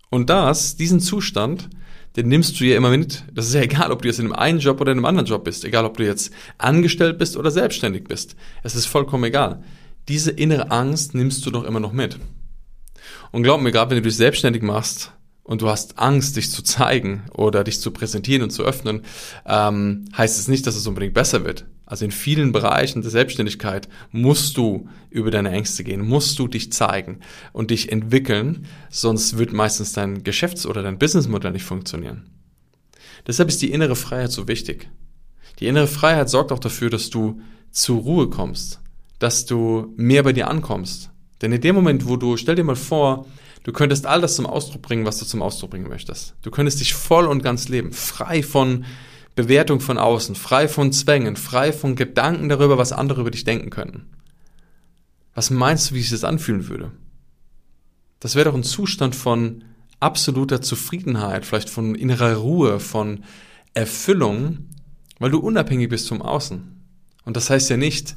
Und 0.09 0.31
das, 0.31 0.77
diesen 0.77 0.99
Zustand, 0.99 1.69
den 2.17 2.29
nimmst 2.29 2.59
du 2.59 2.65
ja 2.65 2.79
immer 2.79 2.89
mit. 2.89 3.25
Das 3.31 3.49
ist 3.49 3.55
ja 3.55 3.61
egal, 3.61 3.93
ob 3.93 4.01
du 4.01 4.09
jetzt 4.09 4.21
in 4.21 4.25
einem 4.25 4.33
einen 4.33 4.61
Job 4.61 4.81
oder 4.81 4.93
in 4.93 4.97
einem 4.97 5.05
anderen 5.05 5.29
Job 5.29 5.45
bist. 5.45 5.63
Egal, 5.67 5.85
ob 5.85 5.99
du 5.99 6.07
jetzt 6.07 6.33
angestellt 6.57 7.19
bist 7.19 7.37
oder 7.37 7.51
selbstständig 7.51 8.05
bist. 8.05 8.35
Es 8.63 8.75
ist 8.75 8.87
vollkommen 8.87 9.25
egal. 9.25 9.63
Diese 10.09 10.31
innere 10.31 10.71
Angst 10.71 11.15
nimmst 11.15 11.45
du 11.45 11.51
doch 11.51 11.65
immer 11.65 11.81
noch 11.81 11.93
mit. 11.93 12.19
Und 13.31 13.43
glaub 13.43 13.61
mir, 13.61 13.73
gerade 13.73 13.91
wenn 13.91 14.03
du 14.03 14.09
dich 14.09 14.17
selbstständig 14.17 14.63
machst 14.63 15.13
und 15.49 15.63
du 15.63 15.71
hast 15.71 15.99
Angst, 15.99 16.37
dich 16.37 16.51
zu 16.51 16.63
zeigen 16.63 17.23
oder 17.33 17.65
dich 17.65 17.81
zu 17.81 17.91
präsentieren 17.91 18.43
und 18.43 18.51
zu 18.51 18.65
öffnen, 18.65 19.01
ähm, 19.47 20.05
heißt 20.17 20.39
es 20.39 20.47
nicht, 20.47 20.67
dass 20.67 20.77
es 20.77 20.87
unbedingt 20.87 21.15
besser 21.15 21.43
wird. 21.47 21.65
Also 21.87 22.05
in 22.05 22.11
vielen 22.11 22.53
Bereichen 22.53 23.01
der 23.01 23.11
Selbstständigkeit 23.11 23.89
musst 24.13 24.59
du 24.59 24.91
über 25.09 25.31
deine 25.31 25.51
Ängste 25.51 25.85
gehen, 25.85 26.07
musst 26.07 26.39
du 26.39 26.49
dich 26.49 26.71
zeigen 26.71 27.21
und 27.55 27.71
dich 27.71 27.91
entwickeln, 27.91 28.67
sonst 28.91 29.39
wird 29.39 29.55
meistens 29.55 29.95
dein 29.95 30.23
Geschäfts- 30.23 30.67
oder 30.67 30.83
dein 30.83 30.99
Businessmodell 30.99 31.53
nicht 31.53 31.65
funktionieren. 31.65 32.29
Deshalb 33.27 33.49
ist 33.49 33.63
die 33.63 33.71
innere 33.71 33.97
Freiheit 33.97 34.33
so 34.33 34.49
wichtig. 34.49 34.91
Die 35.61 35.67
innere 35.67 35.87
Freiheit 35.87 36.29
sorgt 36.29 36.53
auch 36.53 36.59
dafür, 36.59 36.91
dass 36.91 37.09
du 37.09 37.41
zur 37.71 38.03
Ruhe 38.03 38.29
kommst, 38.29 38.81
dass 39.19 39.47
du 39.47 39.95
mehr 39.97 40.25
bei 40.25 40.35
dir 40.35 40.49
ankommst. 40.49 41.09
Denn 41.41 41.53
in 41.53 41.63
dem 41.63 41.75
Moment, 41.75 42.07
wo 42.07 42.19
du, 42.19 42.37
stell 42.37 42.57
dir 42.57 42.65
mal 42.65 42.77
vor, 42.77 43.25
du 43.63 43.73
könntest 43.73 44.07
all 44.07 44.21
das 44.21 44.37
zum 44.37 44.47
Ausdruck 44.47 44.83
bringen, 44.83 45.05
was 45.07 45.19
du 45.19 45.25
zum 45.25 45.43
Ausdruck 45.43 45.71
bringen 45.71 45.89
möchtest. 45.89 46.35
Du 46.43 46.51
könntest 46.51 46.81
dich 46.81 46.95
voll 46.95 47.27
und 47.27 47.43
ganz 47.43 47.69
leben, 47.69 47.93
frei 47.93 48.43
von 48.43 48.85
Bewertung 49.35 49.81
von 49.81 49.99
außen, 49.99 50.35
frei 50.35 50.67
von 50.67 50.93
Zwängen, 50.93 51.37
frei 51.37 51.73
von 51.73 51.95
Gedanken 51.95 52.49
darüber, 52.49 52.77
was 52.77 52.93
andere 52.93 53.21
über 53.21 53.31
dich 53.31 53.45
denken 53.45 53.71
könnten. 53.71 54.07
Was 55.35 55.51
meinst 55.51 55.91
du, 55.91 55.95
wie 55.95 56.01
sich 56.01 56.11
das 56.11 56.25
anfühlen 56.25 56.69
würde? 56.69 56.91
Das 58.19 58.35
wäre 58.35 58.47
doch 58.47 58.57
ein 58.57 58.65
Zustand 58.65 59.15
von 59.15 59.63
absoluter 60.01 60.61
Zufriedenheit, 60.61 61.47
vielleicht 61.47 61.71
von 61.71 61.95
innerer 61.95 62.35
Ruhe, 62.35 62.81
von 62.81 63.25
Erfüllung, 63.75 64.67
weil 65.21 65.31
du 65.31 65.39
unabhängig 65.39 65.89
bist 65.89 66.09
vom 66.09 66.23
Außen. 66.23 66.83
Und 67.25 67.37
das 67.37 67.51
heißt 67.51 67.71
ja 67.71 67.77
nicht, 67.77 68.17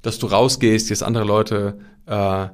dass 0.00 0.18
du 0.18 0.26
rausgehst, 0.26 0.90
jetzt 0.90 1.02
andere 1.02 1.24
Leute, 1.24 1.78
äh, 2.06 2.48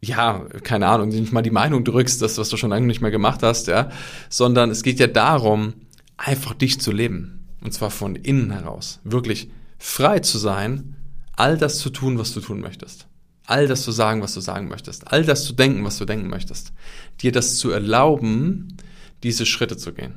ja, 0.00 0.46
keine 0.62 0.86
Ahnung, 0.86 1.08
nicht 1.08 1.32
mal 1.32 1.42
die 1.42 1.50
Meinung 1.50 1.84
drückst, 1.84 2.22
das, 2.22 2.38
was 2.38 2.48
du 2.48 2.56
schon 2.56 2.70
lange 2.70 2.86
nicht 2.86 3.00
mehr 3.00 3.10
gemacht 3.10 3.42
hast, 3.42 3.66
ja, 3.66 3.90
sondern 4.28 4.70
es 4.70 4.82
geht 4.82 5.00
ja 5.00 5.06
darum, 5.06 5.74
einfach 6.16 6.54
dich 6.54 6.80
zu 6.80 6.92
leben. 6.92 7.46
Und 7.60 7.72
zwar 7.72 7.90
von 7.90 8.14
innen 8.14 8.52
heraus. 8.52 9.00
Wirklich 9.02 9.50
frei 9.78 10.20
zu 10.20 10.38
sein, 10.38 10.96
all 11.34 11.58
das 11.58 11.78
zu 11.78 11.90
tun, 11.90 12.18
was 12.18 12.32
du 12.32 12.40
tun 12.40 12.60
möchtest. 12.60 13.08
All 13.46 13.66
das 13.66 13.82
zu 13.82 13.92
sagen, 13.92 14.22
was 14.22 14.34
du 14.34 14.40
sagen 14.40 14.68
möchtest. 14.68 15.10
All 15.10 15.24
das 15.24 15.44
zu 15.44 15.54
denken, 15.54 15.82
was 15.84 15.98
du 15.98 16.04
denken 16.04 16.28
möchtest. 16.28 16.72
Dir 17.20 17.32
das 17.32 17.56
zu 17.56 17.70
erlauben, 17.70 18.76
diese 19.22 19.46
Schritte 19.46 19.76
zu 19.76 19.92
gehen. 19.92 20.14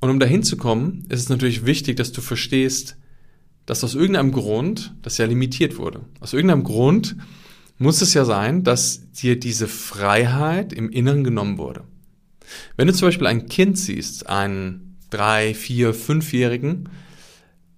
Und 0.00 0.10
um 0.10 0.18
dahin 0.18 0.42
zu 0.42 0.56
kommen, 0.56 1.06
ist 1.08 1.20
es 1.20 1.28
natürlich 1.28 1.64
wichtig, 1.64 1.96
dass 1.96 2.12
du 2.12 2.20
verstehst, 2.20 2.96
dass 3.66 3.84
aus 3.84 3.94
irgendeinem 3.94 4.32
Grund 4.32 4.94
das 5.02 5.16
ja 5.16 5.26
limitiert 5.26 5.78
wurde. 5.78 6.00
Aus 6.20 6.32
irgendeinem 6.32 6.64
Grund 6.64 7.16
muss 7.78 8.00
es 8.02 8.14
ja 8.14 8.24
sein, 8.24 8.64
dass 8.64 9.10
dir 9.12 9.38
diese 9.38 9.68
Freiheit 9.68 10.72
im 10.72 10.90
Inneren 10.90 11.24
genommen 11.24 11.58
wurde. 11.58 11.84
Wenn 12.76 12.86
du 12.86 12.94
zum 12.94 13.08
Beispiel 13.08 13.26
ein 13.26 13.46
Kind 13.46 13.78
siehst, 13.78 14.28
einen 14.28 14.96
drei, 15.10 15.54
vier, 15.54 15.94
fünfjährigen, 15.94 16.88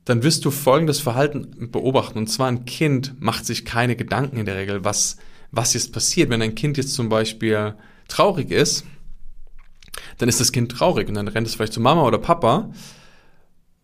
dann 0.05 0.23
wirst 0.23 0.45
du 0.45 0.51
folgendes 0.51 1.01
Verhalten 1.01 1.71
beobachten. 1.71 2.19
Und 2.19 2.27
zwar 2.29 2.49
ein 2.49 2.65
Kind 2.65 3.21
macht 3.21 3.47
sich 3.47 3.65
keine 3.65 3.97
Gedanken 3.97 4.37
in 4.37 4.47
der 4.47 4.57
Regel, 4.57 4.85
was, 4.85 5.17
was 5.51 5.75
jetzt 5.75 5.93
passiert. 5.93 6.31
Wenn 6.31 6.43
ein 6.43 6.55
Kind 6.55 6.77
jetzt 6.77 6.95
zum 6.95 7.09
Beispiel 7.09 7.75
traurig 8.09 8.51
ist, 8.51 8.85
dann 10.19 10.29
ist 10.29 10.41
das 10.41 10.53
Kind 10.53 10.71
traurig 10.73 11.09
und 11.09 11.15
dann 11.15 11.29
rennt 11.29 11.47
es 11.47 11.55
vielleicht 11.55 11.73
zu 11.73 11.81
Mama 11.81 12.03
oder 12.03 12.19
Papa 12.19 12.71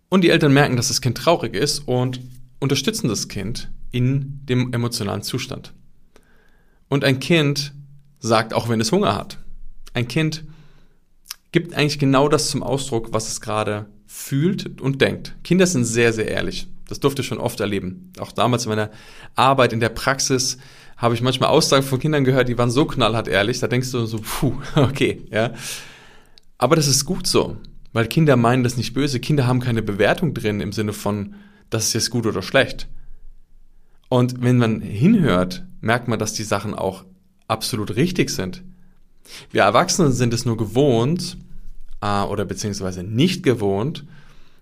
und 0.08 0.22
die 0.22 0.30
Eltern 0.30 0.52
merken, 0.52 0.76
dass 0.76 0.88
das 0.88 1.00
Kind 1.00 1.16
traurig 1.16 1.54
ist 1.54 1.80
und 1.86 2.20
unterstützen 2.58 3.08
das 3.08 3.28
Kind 3.28 3.70
in 3.90 4.40
dem 4.44 4.72
emotionalen 4.72 5.22
Zustand. 5.22 5.72
Und 6.90 7.04
ein 7.04 7.20
Kind 7.20 7.72
sagt, 8.18 8.52
auch 8.52 8.68
wenn 8.68 8.80
es 8.80 8.92
Hunger 8.92 9.14
hat. 9.14 9.38
Ein 9.94 10.08
Kind 10.08 10.44
gibt 11.52 11.72
eigentlich 11.72 11.98
genau 11.98 12.28
das 12.28 12.50
zum 12.50 12.62
Ausdruck, 12.62 13.12
was 13.12 13.28
es 13.28 13.40
gerade 13.40 13.86
fühlt 14.06 14.80
und 14.80 15.00
denkt. 15.00 15.36
Kinder 15.44 15.66
sind 15.66 15.84
sehr, 15.84 16.12
sehr 16.12 16.28
ehrlich. 16.28 16.66
Das 16.88 16.98
durfte 16.98 17.22
ich 17.22 17.28
schon 17.28 17.38
oft 17.38 17.60
erleben. 17.60 18.12
Auch 18.18 18.32
damals 18.32 18.64
in 18.64 18.70
meiner 18.70 18.90
Arbeit 19.36 19.72
in 19.72 19.78
der 19.78 19.88
Praxis 19.88 20.58
habe 20.96 21.14
ich 21.14 21.22
manchmal 21.22 21.50
Aussagen 21.50 21.84
von 21.84 22.00
Kindern 22.00 22.24
gehört, 22.24 22.48
die 22.48 22.58
waren 22.58 22.70
so 22.70 22.84
knallhart 22.84 23.28
ehrlich, 23.28 23.60
da 23.60 23.68
denkst 23.68 23.92
du 23.92 24.04
so, 24.04 24.18
puh, 24.18 24.54
okay, 24.74 25.22
ja. 25.30 25.54
Aber 26.58 26.74
das 26.76 26.88
ist 26.88 27.04
gut 27.04 27.26
so, 27.26 27.56
weil 27.92 28.06
Kinder 28.08 28.36
meinen 28.36 28.64
das 28.64 28.76
nicht 28.76 28.92
böse. 28.92 29.20
Kinder 29.20 29.46
haben 29.46 29.60
keine 29.60 29.82
Bewertung 29.82 30.34
drin 30.34 30.60
im 30.60 30.72
Sinne 30.72 30.92
von, 30.92 31.36
das 31.70 31.86
ist 31.86 31.92
jetzt 31.94 32.10
gut 32.10 32.26
oder 32.26 32.42
schlecht. 32.42 32.88
Und 34.10 34.42
wenn 34.42 34.58
man 34.58 34.82
hinhört, 34.82 35.64
merkt 35.80 36.08
man, 36.08 36.18
dass 36.18 36.34
die 36.34 36.42
Sachen 36.42 36.74
auch 36.74 37.04
absolut 37.48 37.96
richtig 37.96 38.28
sind. 38.28 38.62
Wir 39.52 39.62
Erwachsenen 39.62 40.12
sind 40.12 40.34
es 40.34 40.44
nur 40.44 40.58
gewohnt, 40.58 41.38
äh, 42.02 42.22
oder 42.22 42.44
beziehungsweise 42.44 43.02
nicht 43.02 43.42
gewohnt, 43.42 44.04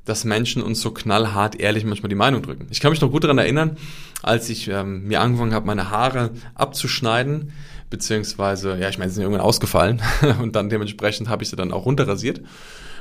dass 0.05 0.25
Menschen 0.25 0.63
uns 0.63 0.81
so 0.81 0.91
knallhart 0.91 1.57
ehrlich 1.57 1.85
manchmal 1.85 2.11
die 2.11 2.15
Meinung 2.15 2.43
drücken. 2.43 2.67
Ich 2.71 2.81
kann 2.81 2.91
mich 2.91 3.01
noch 3.01 3.11
gut 3.11 3.25
daran 3.25 3.39
erinnern, 3.39 3.79
als 4.23 4.49
ich 4.51 4.69
ähm, 4.69 5.07
mir 5.07 5.21
angefangen 5.21 5.55
habe, 5.55 5.67
meine 5.67 5.91
Haare 5.91 6.31
abzuschneiden, 6.55 7.53
beziehungsweise, 7.91 8.77
ja, 8.79 8.91
ich 8.91 8.99
meine, 8.99 9.11
sie 9.11 9.17
sind 9.17 9.25
irgendwann 9.25 9.45
ausgefallen 9.45 10.03
und 10.43 10.57
dann 10.57 10.69
dementsprechend 10.69 11.29
habe 11.29 11.43
ich 11.43 11.51
sie 11.51 11.57
dann 11.57 11.73
auch 11.73 11.87
runterrasiert. 11.87 12.41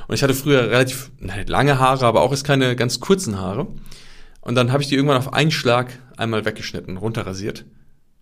Und 0.06 0.14
ich 0.14 0.22
hatte 0.22 0.34
früher 0.34 0.70
relativ 0.70 1.10
lange 1.20 1.78
Haare, 1.78 2.06
aber 2.06 2.22
auch 2.22 2.30
erst 2.30 2.44
keine 2.44 2.74
ganz 2.76 2.98
kurzen 3.00 3.38
Haare. 3.38 3.66
Und 4.48 4.54
dann 4.54 4.72
habe 4.72 4.82
ich 4.82 4.88
die 4.88 4.94
irgendwann 4.94 5.18
auf 5.18 5.34
einen 5.34 5.50
Schlag 5.50 5.98
einmal 6.16 6.46
weggeschnitten, 6.46 6.96
runterrasiert. 6.96 7.66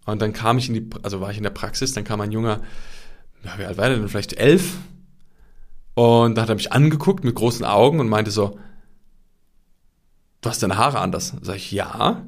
Und 0.06 0.20
dann 0.20 0.32
kam 0.32 0.58
ich 0.58 0.66
in 0.68 0.74
die, 0.74 0.90
also 1.04 1.20
war 1.20 1.30
ich 1.30 1.36
in 1.36 1.44
der 1.44 1.50
Praxis, 1.50 1.92
dann 1.92 2.02
kam 2.02 2.20
ein 2.20 2.32
junger, 2.32 2.62
ja, 3.44 3.56
wie 3.58 3.64
alt 3.64 3.76
war 3.78 3.88
der 3.88 3.98
denn, 3.98 4.08
vielleicht 4.08 4.32
elf, 4.32 4.72
und 5.94 6.34
da 6.34 6.42
hat 6.42 6.48
er 6.48 6.56
mich 6.56 6.72
angeguckt 6.72 7.22
mit 7.22 7.36
großen 7.36 7.64
Augen 7.64 8.00
und 8.00 8.08
meinte 8.08 8.32
so, 8.32 8.58
du 10.40 10.50
hast 10.50 10.64
deine 10.64 10.76
Haare 10.76 10.98
anders. 10.98 11.34
Sag 11.42 11.54
ich, 11.54 11.70
ja. 11.70 12.26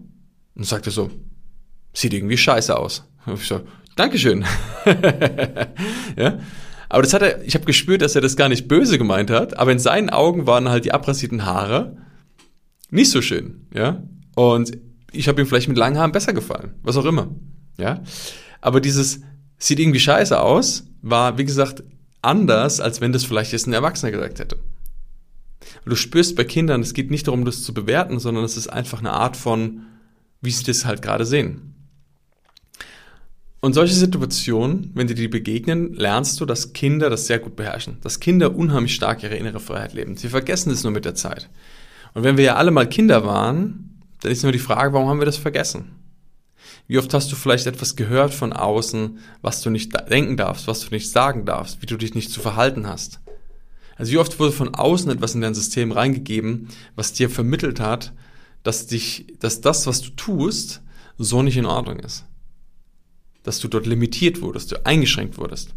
Und 0.54 0.64
sagte 0.64 0.92
so, 0.92 1.10
sieht 1.92 2.14
irgendwie 2.14 2.38
scheiße 2.38 2.78
aus. 2.78 3.04
Und 3.26 3.34
ich 3.34 3.48
so, 3.48 3.62
Dankeschön. 3.96 4.44
ja. 6.16 6.38
Aber 6.88 7.02
das 7.02 7.12
hat 7.14 7.22
er, 7.22 7.42
ich 7.42 7.56
habe 7.56 7.64
gespürt, 7.64 8.00
dass 8.00 8.14
er 8.14 8.20
das 8.20 8.36
gar 8.36 8.48
nicht 8.48 8.68
böse 8.68 8.96
gemeint 8.96 9.32
hat, 9.32 9.58
aber 9.58 9.72
in 9.72 9.80
seinen 9.80 10.08
Augen 10.08 10.46
waren 10.46 10.68
halt 10.68 10.84
die 10.84 10.92
abrasierten 10.92 11.44
Haare 11.44 11.96
nicht 12.90 13.10
so 13.10 13.22
schön, 13.22 13.66
ja. 13.74 14.02
Und 14.34 14.76
ich 15.12 15.28
habe 15.28 15.40
ihm 15.40 15.46
vielleicht 15.46 15.68
mit 15.68 15.78
langen 15.78 15.98
Haaren 15.98 16.12
besser 16.12 16.32
gefallen, 16.32 16.74
was 16.82 16.96
auch 16.96 17.04
immer, 17.04 17.28
ja. 17.78 18.02
Aber 18.60 18.80
dieses 18.80 19.20
sieht 19.58 19.80
irgendwie 19.80 20.00
scheiße 20.00 20.40
aus, 20.40 20.84
war, 21.02 21.38
wie 21.38 21.44
gesagt, 21.44 21.82
anders, 22.22 22.80
als 22.80 23.00
wenn 23.00 23.12
das 23.12 23.24
vielleicht 23.24 23.52
jetzt 23.52 23.66
ein 23.66 23.72
Erwachsener 23.72 24.12
gesagt 24.12 24.40
hätte. 24.40 24.58
Du 25.84 25.96
spürst 25.96 26.36
bei 26.36 26.44
Kindern, 26.44 26.82
es 26.82 26.94
geht 26.94 27.10
nicht 27.10 27.26
darum, 27.26 27.44
das 27.44 27.62
zu 27.62 27.72
bewerten, 27.74 28.18
sondern 28.18 28.44
es 28.44 28.56
ist 28.56 28.68
einfach 28.68 28.98
eine 29.00 29.12
Art 29.12 29.36
von, 29.36 29.82
wie 30.40 30.50
sie 30.50 30.64
das 30.64 30.84
halt 30.84 31.02
gerade 31.02 31.24
sehen. 31.24 31.74
Und 33.60 33.72
solche 33.72 33.94
Situationen, 33.94 34.92
wenn 34.94 35.08
dir 35.08 35.14
die 35.14 35.28
begegnen, 35.28 35.92
lernst 35.94 36.40
du, 36.40 36.46
dass 36.46 36.72
Kinder 36.74 37.10
das 37.10 37.26
sehr 37.26 37.40
gut 37.40 37.56
beherrschen. 37.56 37.98
Dass 38.02 38.20
Kinder 38.20 38.54
unheimlich 38.54 38.94
stark 38.94 39.24
ihre 39.24 39.34
innere 39.34 39.58
Freiheit 39.58 39.94
leben. 39.94 40.16
Sie 40.16 40.28
vergessen 40.28 40.70
es 40.70 40.84
nur 40.84 40.92
mit 40.92 41.04
der 41.04 41.16
Zeit. 41.16 41.50
Und 42.14 42.24
wenn 42.24 42.36
wir 42.36 42.44
ja 42.44 42.56
alle 42.56 42.70
mal 42.70 42.88
Kinder 42.88 43.24
waren, 43.24 44.02
dann 44.20 44.32
ist 44.32 44.42
nur 44.42 44.52
die 44.52 44.58
Frage, 44.58 44.92
warum 44.92 45.08
haben 45.08 45.20
wir 45.20 45.26
das 45.26 45.36
vergessen? 45.36 45.92
Wie 46.86 46.98
oft 46.98 47.12
hast 47.12 47.30
du 47.30 47.36
vielleicht 47.36 47.66
etwas 47.66 47.96
gehört 47.96 48.32
von 48.32 48.52
außen, 48.52 49.18
was 49.42 49.60
du 49.60 49.70
nicht 49.70 49.92
denken 50.10 50.36
darfst, 50.36 50.66
was 50.66 50.80
du 50.80 50.88
nicht 50.90 51.10
sagen 51.10 51.44
darfst, 51.44 51.82
wie 51.82 51.86
du 51.86 51.96
dich 51.96 52.14
nicht 52.14 52.30
zu 52.30 52.40
verhalten 52.40 52.86
hast? 52.86 53.20
Also 53.96 54.12
wie 54.12 54.18
oft 54.18 54.38
wurde 54.38 54.52
von 54.52 54.74
außen 54.74 55.10
etwas 55.10 55.34
in 55.34 55.40
dein 55.40 55.54
System 55.54 55.92
reingegeben, 55.92 56.68
was 56.96 57.12
dir 57.12 57.28
vermittelt 57.28 57.80
hat, 57.80 58.12
dass 58.62 58.86
dich, 58.86 59.26
dass 59.38 59.60
das, 59.60 59.86
was 59.86 60.00
du 60.00 60.10
tust, 60.10 60.82
so 61.18 61.42
nicht 61.42 61.56
in 61.56 61.66
Ordnung 61.66 61.98
ist. 61.98 62.24
Dass 63.42 63.58
du 63.58 63.68
dort 63.68 63.86
limitiert 63.86 64.40
wurdest, 64.40 64.72
du 64.72 64.86
eingeschränkt 64.86 65.36
wurdest. 65.36 65.74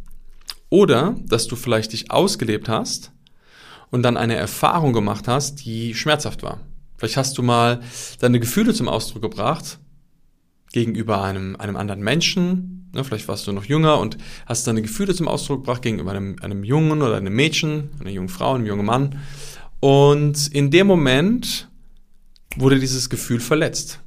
Oder, 0.70 1.18
dass 1.26 1.48
du 1.48 1.56
vielleicht 1.56 1.94
dich 1.94 2.12
ausgelebt 2.12 2.70
hast 2.70 3.12
und 3.92 4.04
dann 4.04 4.18
eine 4.18 4.36
Erfahrung 4.36 4.94
gemacht 4.94 5.28
hast, 5.28 5.66
die 5.66 5.94
schmerzhaft 5.94 6.42
war. 6.42 6.60
Vielleicht 6.98 7.18
hast 7.18 7.38
du 7.38 7.44
mal 7.44 7.82
deine 8.20 8.40
Gefühle 8.40 8.74
zum 8.74 8.88
Ausdruck 8.88 9.22
gebracht 9.22 9.80
gegenüber 10.72 11.24
einem, 11.24 11.56
einem 11.58 11.76
anderen 11.76 12.02
Menschen. 12.02 12.90
Ne, 12.94 13.04
vielleicht 13.04 13.28
warst 13.28 13.48
du 13.48 13.52
noch 13.52 13.66
jünger 13.66 14.00
und 14.00 14.18
hast 14.46 14.68
deine 14.68 14.82
Gefühle 14.82 15.14
zum 15.14 15.28
Ausdruck 15.28 15.62
gebracht 15.62 15.82
gegenüber 15.82 16.12
einem, 16.12 16.38
einem 16.42 16.64
Jungen 16.64 17.02
oder 17.02 17.18
einem 17.18 17.34
Mädchen, 17.34 17.90
einer 18.00 18.10
jungen 18.10 18.30
Frau, 18.30 18.56
einem 18.56 18.66
jungen 18.66 18.86
Mann. 18.86 19.20
Und 19.80 20.48
in 20.54 20.72
dem 20.72 20.88
Moment 20.88 21.70
wurde 22.56 22.80
dieses 22.80 23.10
Gefühl 23.10 23.40
verletzt. 23.40 24.02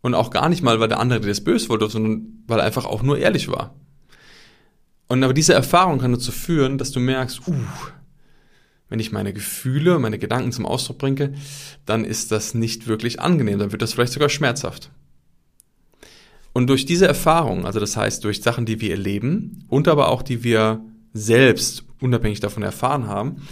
Und 0.00 0.14
auch 0.14 0.30
gar 0.30 0.48
nicht 0.48 0.62
mal, 0.62 0.78
weil 0.78 0.88
der 0.88 1.00
andere 1.00 1.20
dir 1.20 1.28
das 1.28 1.42
böse 1.42 1.68
wollte, 1.68 1.88
sondern 1.88 2.42
weil 2.46 2.60
er 2.60 2.64
einfach 2.64 2.86
auch 2.86 3.02
nur 3.02 3.18
ehrlich 3.18 3.48
war. 3.48 3.74
Und 5.08 5.22
aber 5.22 5.34
diese 5.34 5.52
Erfahrung 5.52 5.98
kann 5.98 6.12
dazu 6.12 6.32
führen, 6.32 6.78
dass 6.78 6.92
du 6.92 7.00
merkst, 7.00 7.46
uh, 7.48 7.54
wenn 8.88 9.00
ich 9.00 9.12
meine 9.12 9.32
Gefühle, 9.32 9.98
meine 9.98 10.18
Gedanken 10.18 10.52
zum 10.52 10.66
Ausdruck 10.66 10.98
bringe, 10.98 11.34
dann 11.84 12.04
ist 12.04 12.32
das 12.32 12.54
nicht 12.54 12.86
wirklich 12.86 13.20
angenehm, 13.20 13.58
dann 13.58 13.72
wird 13.72 13.82
das 13.82 13.94
vielleicht 13.94 14.12
sogar 14.12 14.28
schmerzhaft. 14.28 14.90
Und 16.52 16.68
durch 16.68 16.86
diese 16.86 17.06
Erfahrung, 17.06 17.66
also 17.66 17.80
das 17.80 17.96
heißt 17.96 18.24
durch 18.24 18.40
Sachen, 18.40 18.64
die 18.64 18.80
wir 18.80 18.92
erleben 18.92 19.64
und 19.68 19.88
aber 19.88 20.08
auch 20.08 20.22
die 20.22 20.42
wir 20.42 20.80
selbst 21.12 21.84
unabhängig 22.00 22.40
davon 22.40 22.62
erfahren 22.62 23.08
haben, 23.08 23.42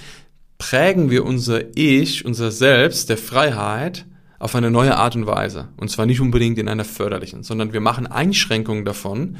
prägen 0.56 1.10
wir 1.10 1.24
unser 1.24 1.76
Ich, 1.76 2.24
unser 2.24 2.50
Selbst 2.50 3.10
der 3.10 3.18
Freiheit 3.18 4.06
auf 4.38 4.54
eine 4.54 4.70
neue 4.70 4.96
Art 4.96 5.16
und 5.16 5.26
Weise. 5.26 5.68
Und 5.76 5.90
zwar 5.90 6.06
nicht 6.06 6.20
unbedingt 6.20 6.58
in 6.58 6.68
einer 6.68 6.84
förderlichen, 6.84 7.42
sondern 7.42 7.72
wir 7.72 7.80
machen 7.80 8.06
Einschränkungen 8.06 8.84
davon, 8.84 9.36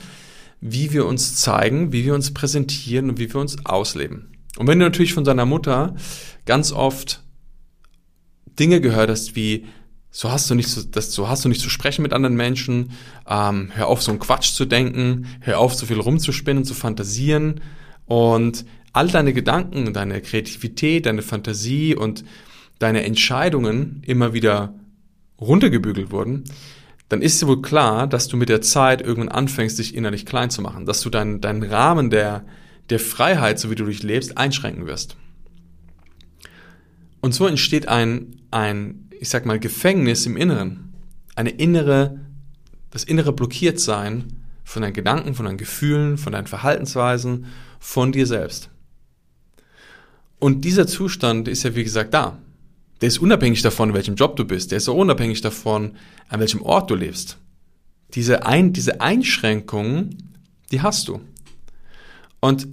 wie 0.61 0.93
wir 0.93 1.07
uns 1.07 1.37
zeigen, 1.37 1.93
wie 1.93 2.05
wir 2.05 2.15
uns 2.15 2.35
präsentieren 2.35 3.11
und 3.11 3.19
wie 3.19 3.33
wir 3.33 3.41
uns 3.41 3.65
ausleben. 3.65 4.34
Und 4.57 4.67
wenn 4.67 4.79
du 4.79 4.85
natürlich 4.85 5.15
von 5.15 5.25
deiner 5.25 5.47
Mutter 5.47 5.97
ganz 6.47 6.73
oft 6.73 7.23
Dinge 8.59 8.81
gehört 8.81 9.11
hast 9.11 9.35
wie, 9.35 9.67
so 10.11 10.31
hast 10.31 10.49
du 10.49 10.55
nicht 10.55 10.69
so, 10.69 10.83
das, 10.83 11.13
so 11.13 11.29
hast 11.29 11.45
du 11.45 11.49
nicht 11.49 11.61
zu 11.61 11.71
sprechen 11.71 12.03
mit 12.03 12.13
anderen 12.13 12.37
Menschen, 12.37 12.93
ähm, 13.29 13.71
hör 13.75 13.89
auf 13.89 14.03
so 14.03 14.13
einen 14.13 14.21
Quatsch 14.21 14.53
zu 14.53 14.65
denken, 14.65 15.27
hör 15.41 15.59
auf 15.59 15.75
so 15.75 15.87
viel 15.87 15.99
rumzuspinnen, 15.99 16.65
zu 16.65 16.75
fantasieren. 16.75 17.61
Und 18.07 18.65
all 18.93 19.09
deine 19.09 19.33
Gedanken, 19.33 19.93
deine 19.93 20.21
Kreativität, 20.21 21.07
deine 21.07 21.23
Fantasie 21.23 21.97
und 21.97 22.25
deine 22.79 23.05
Entscheidungen 23.05 24.03
immer 24.07 24.33
wieder 24.35 24.75
runtergebügelt 25.41 26.13
wurden, 26.13 26.45
dann 27.09 27.21
ist 27.21 27.43
dir 27.43 27.49
wohl 27.49 27.61
klar, 27.61 28.07
dass 28.07 28.29
du 28.29 28.37
mit 28.37 28.49
der 28.49 28.63
Zeit 28.63 29.03
irgendwann 29.03 29.29
anfängst, 29.29 29.79
dich 29.79 29.95
innerlich 29.95 30.27
klein 30.27 30.51
zu 30.51 30.63
machen, 30.63 30.87
dass 30.87 31.01
du 31.01 31.11
deinen, 31.11 31.41
deinen 31.41 31.63
Rahmen 31.63 32.11
der, 32.11 32.45
der 32.91 33.01
Freiheit, 33.01 33.59
so 33.59 33.71
wie 33.71 33.75
du 33.75 33.87
dich 33.87 34.03
lebst, 34.03 34.37
einschränken 34.37 34.87
wirst. 34.87 35.17
Und 37.21 37.35
so 37.35 37.47
entsteht 37.47 37.89
ein, 37.89 38.43
ein 38.51 39.09
ich 39.19 39.29
sag 39.29 39.47
mal, 39.47 39.59
Gefängnis 39.59 40.27
im 40.27 40.37
Inneren. 40.37 40.93
Eine 41.35 41.51
innere, 41.51 42.21
das 42.91 43.05
innere 43.05 43.33
Blockiertsein 43.33 44.25
von 44.65 44.83
deinen 44.83 44.93
Gedanken, 44.93 45.35
von 45.35 45.47
deinen 45.47 45.59
Gefühlen, 45.59 46.19
von 46.19 46.33
deinen 46.33 46.47
Verhaltensweisen, 46.47 47.47
von 47.79 48.13
dir 48.13 48.27
selbst. 48.27 48.71
Und 50.39 50.65
dieser 50.65 50.87
Zustand 50.87 51.49
ist 51.49 51.63
ja, 51.63 51.75
wie 51.75 51.85
gesagt, 51.85 52.13
da. 52.13 52.39
Der 53.01 53.09
ist 53.09 53.19
unabhängig 53.19 53.63
davon, 53.63 53.91
in 53.91 53.95
welchem 53.95 54.15
Job 54.15 54.37
du 54.37 54.45
bist. 54.45 54.71
Der 54.71 54.79
ist 54.79 54.89
auch 54.89 54.97
unabhängig 54.97 55.41
davon, 55.41 55.97
an 56.29 56.41
welchem 56.41 56.63
Ort 56.63 56.91
du 56.91 56.95
lebst. 56.95 57.39
Diese, 58.15 58.47
Ein 58.47 58.73
diese 58.73 59.01
Einschränkungen, 59.01 60.35
die 60.71 60.83
hast 60.83 61.09
du. 61.09 61.21
Und 62.45 62.69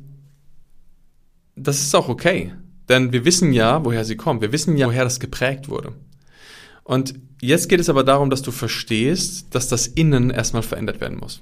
das 1.55 1.79
ist 1.79 1.95
auch 1.95 2.09
okay. 2.09 2.53
Denn 2.89 3.13
wir 3.13 3.23
wissen 3.23 3.53
ja, 3.53 3.85
woher 3.85 4.03
sie 4.03 4.17
kommen. 4.17 4.41
Wir 4.41 4.51
wissen 4.51 4.75
ja, 4.75 4.87
woher 4.87 5.05
das 5.05 5.21
geprägt 5.21 5.69
wurde. 5.69 5.93
Und 6.83 7.13
jetzt 7.41 7.69
geht 7.69 7.79
es 7.79 7.87
aber 7.87 8.03
darum, 8.03 8.29
dass 8.29 8.41
du 8.41 8.51
verstehst, 8.51 9.55
dass 9.55 9.69
das 9.69 9.87
Innen 9.87 10.29
erstmal 10.29 10.61
verändert 10.61 10.99
werden 10.99 11.17
muss. 11.17 11.41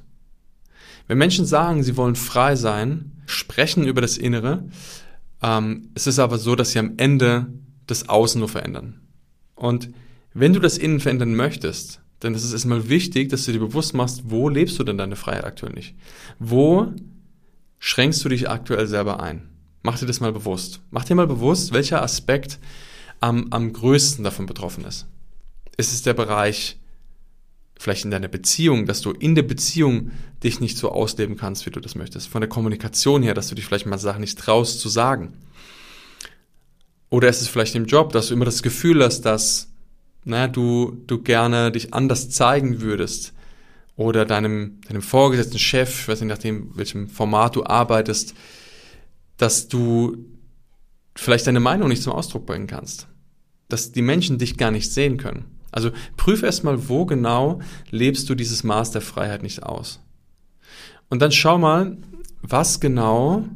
Wenn 1.08 1.18
Menschen 1.18 1.48
sagen, 1.48 1.82
sie 1.82 1.98
wollen 1.98 2.16
frei 2.16 2.56
sein, 2.56 3.14
sprechen 3.26 3.88
über 3.88 4.00
das 4.00 4.16
Innere, 4.16 4.64
ähm, 5.42 5.90
es 5.96 6.06
ist 6.06 6.20
aber 6.20 6.38
so, 6.38 6.56
dass 6.56 6.74
sie 6.74 6.80
am 6.80 6.94
Ende 6.98 7.48
das 7.88 8.10
Außen 8.10 8.38
nur 8.38 8.50
verändern. 8.50 9.02
Und 9.56 9.90
wenn 10.36 10.54
du 10.54 10.60
das 10.60 10.78
Innen 10.78 11.00
verändern 11.00 11.34
möchtest, 11.34 12.02
dann 12.20 12.36
ist 12.36 12.44
es 12.44 12.54
erstmal 12.54 12.90
wichtig, 12.90 13.30
dass 13.30 13.46
du 13.46 13.54
dir 13.54 13.60
bewusst 13.60 13.96
machst, 13.96 14.26
wo 14.26 14.50
lebst 14.50 14.78
du 14.78 14.84
denn 14.84 15.00
deine 15.00 15.16
Freiheit 15.16 15.46
aktuell 15.46 15.74
nicht? 15.74 15.96
Wo 16.38 16.94
schränkst 17.80 18.24
du 18.24 18.30
dich 18.30 18.50
aktuell 18.50 18.88
selber 18.88 19.20
ein? 19.22 19.50
Mach 19.82 19.98
dir 19.98 20.06
das 20.06 20.20
mal 20.20 20.32
bewusst. 20.32 20.82
Mach 20.92 21.06
dir 21.06 21.16
mal 21.16 21.28
bewusst, 21.28 21.74
welcher 21.74 22.02
Aspekt 22.02 22.60
am, 23.20 23.48
am 23.52 23.74
größten 23.74 24.24
davon 24.24 24.46
betroffen 24.46 24.86
ist. 24.86 25.08
Ist 25.78 25.94
es 25.94 26.02
der 26.02 26.14
Bereich 26.14 26.78
vielleicht 27.80 28.04
in 28.04 28.12
deiner 28.12 28.28
Beziehung, 28.28 28.86
dass 28.86 29.02
du 29.02 29.12
in 29.12 29.36
der 29.36 29.44
Beziehung 29.44 30.12
dich 30.44 30.60
nicht 30.60 30.78
so 30.78 30.92
ausleben 30.92 31.38
kannst, 31.38 31.66
wie 31.66 31.72
du 31.72 31.80
das 31.80 31.96
möchtest. 31.96 32.28
Von 32.28 32.42
der 32.42 32.50
Kommunikation 32.50 33.24
her, 33.24 33.34
dass 33.34 33.48
du 33.48 33.56
dich 33.56 33.66
vielleicht 33.66 33.86
mal 33.86 33.98
Sachen 33.98 34.22
nicht 34.22 34.38
traust 34.38 34.82
zu 34.82 34.90
sagen. 34.90 35.34
Oder 37.10 37.30
ist 37.30 37.42
es 37.42 37.48
vielleicht 37.48 37.76
im 37.76 37.86
Job, 37.86 38.12
dass 38.12 38.28
du 38.28 38.34
immer 38.34 38.46
das 38.46 38.62
Gefühl 38.62 39.04
hast, 39.04 39.22
dass 39.22 39.72
na, 40.26 40.48
du, 40.48 41.02
du 41.08 41.22
gerne 41.22 41.72
dich 41.72 41.94
anders 41.94 42.30
zeigen 42.30 42.82
würdest. 42.82 43.34
Oder 44.00 44.24
deinem, 44.24 44.80
deinem 44.88 45.02
vorgesetzten 45.02 45.60
Chef, 45.60 46.08
weiß 46.08 46.22
nicht, 46.22 46.30
nachdem 46.30 46.72
welchem 46.78 47.10
Format 47.10 47.58
du 47.58 47.66
arbeitest, 47.66 48.34
dass 49.36 49.68
du 49.68 50.16
vielleicht 51.18 51.48
deine 51.48 51.60
Meinung 51.60 51.90
nicht 51.90 52.02
zum 52.02 52.14
Ausdruck 52.14 52.46
bringen 52.46 52.66
kannst. 52.66 53.10
Dass 53.68 53.92
die 53.92 54.02
Menschen 54.02 54.38
dich 54.38 54.56
gar 54.56 54.72
nicht 54.72 54.90
sehen 54.94 55.18
können. 55.18 55.58
Also 55.70 55.92
prüfe 56.16 56.46
erstmal, 56.46 56.88
wo 56.88 57.06
genau 57.06 57.60
lebst 57.90 58.30
du 58.30 58.36
dieses 58.36 58.64
Maß 58.64 58.92
der 58.92 59.02
Freiheit 59.02 59.44
nicht 59.44 59.64
aus. 59.64 60.00
Und 61.10 61.22
dann 61.22 61.34
schau 61.34 61.58
mal, 61.58 61.98
was 62.42 62.80
genau, 62.80 63.50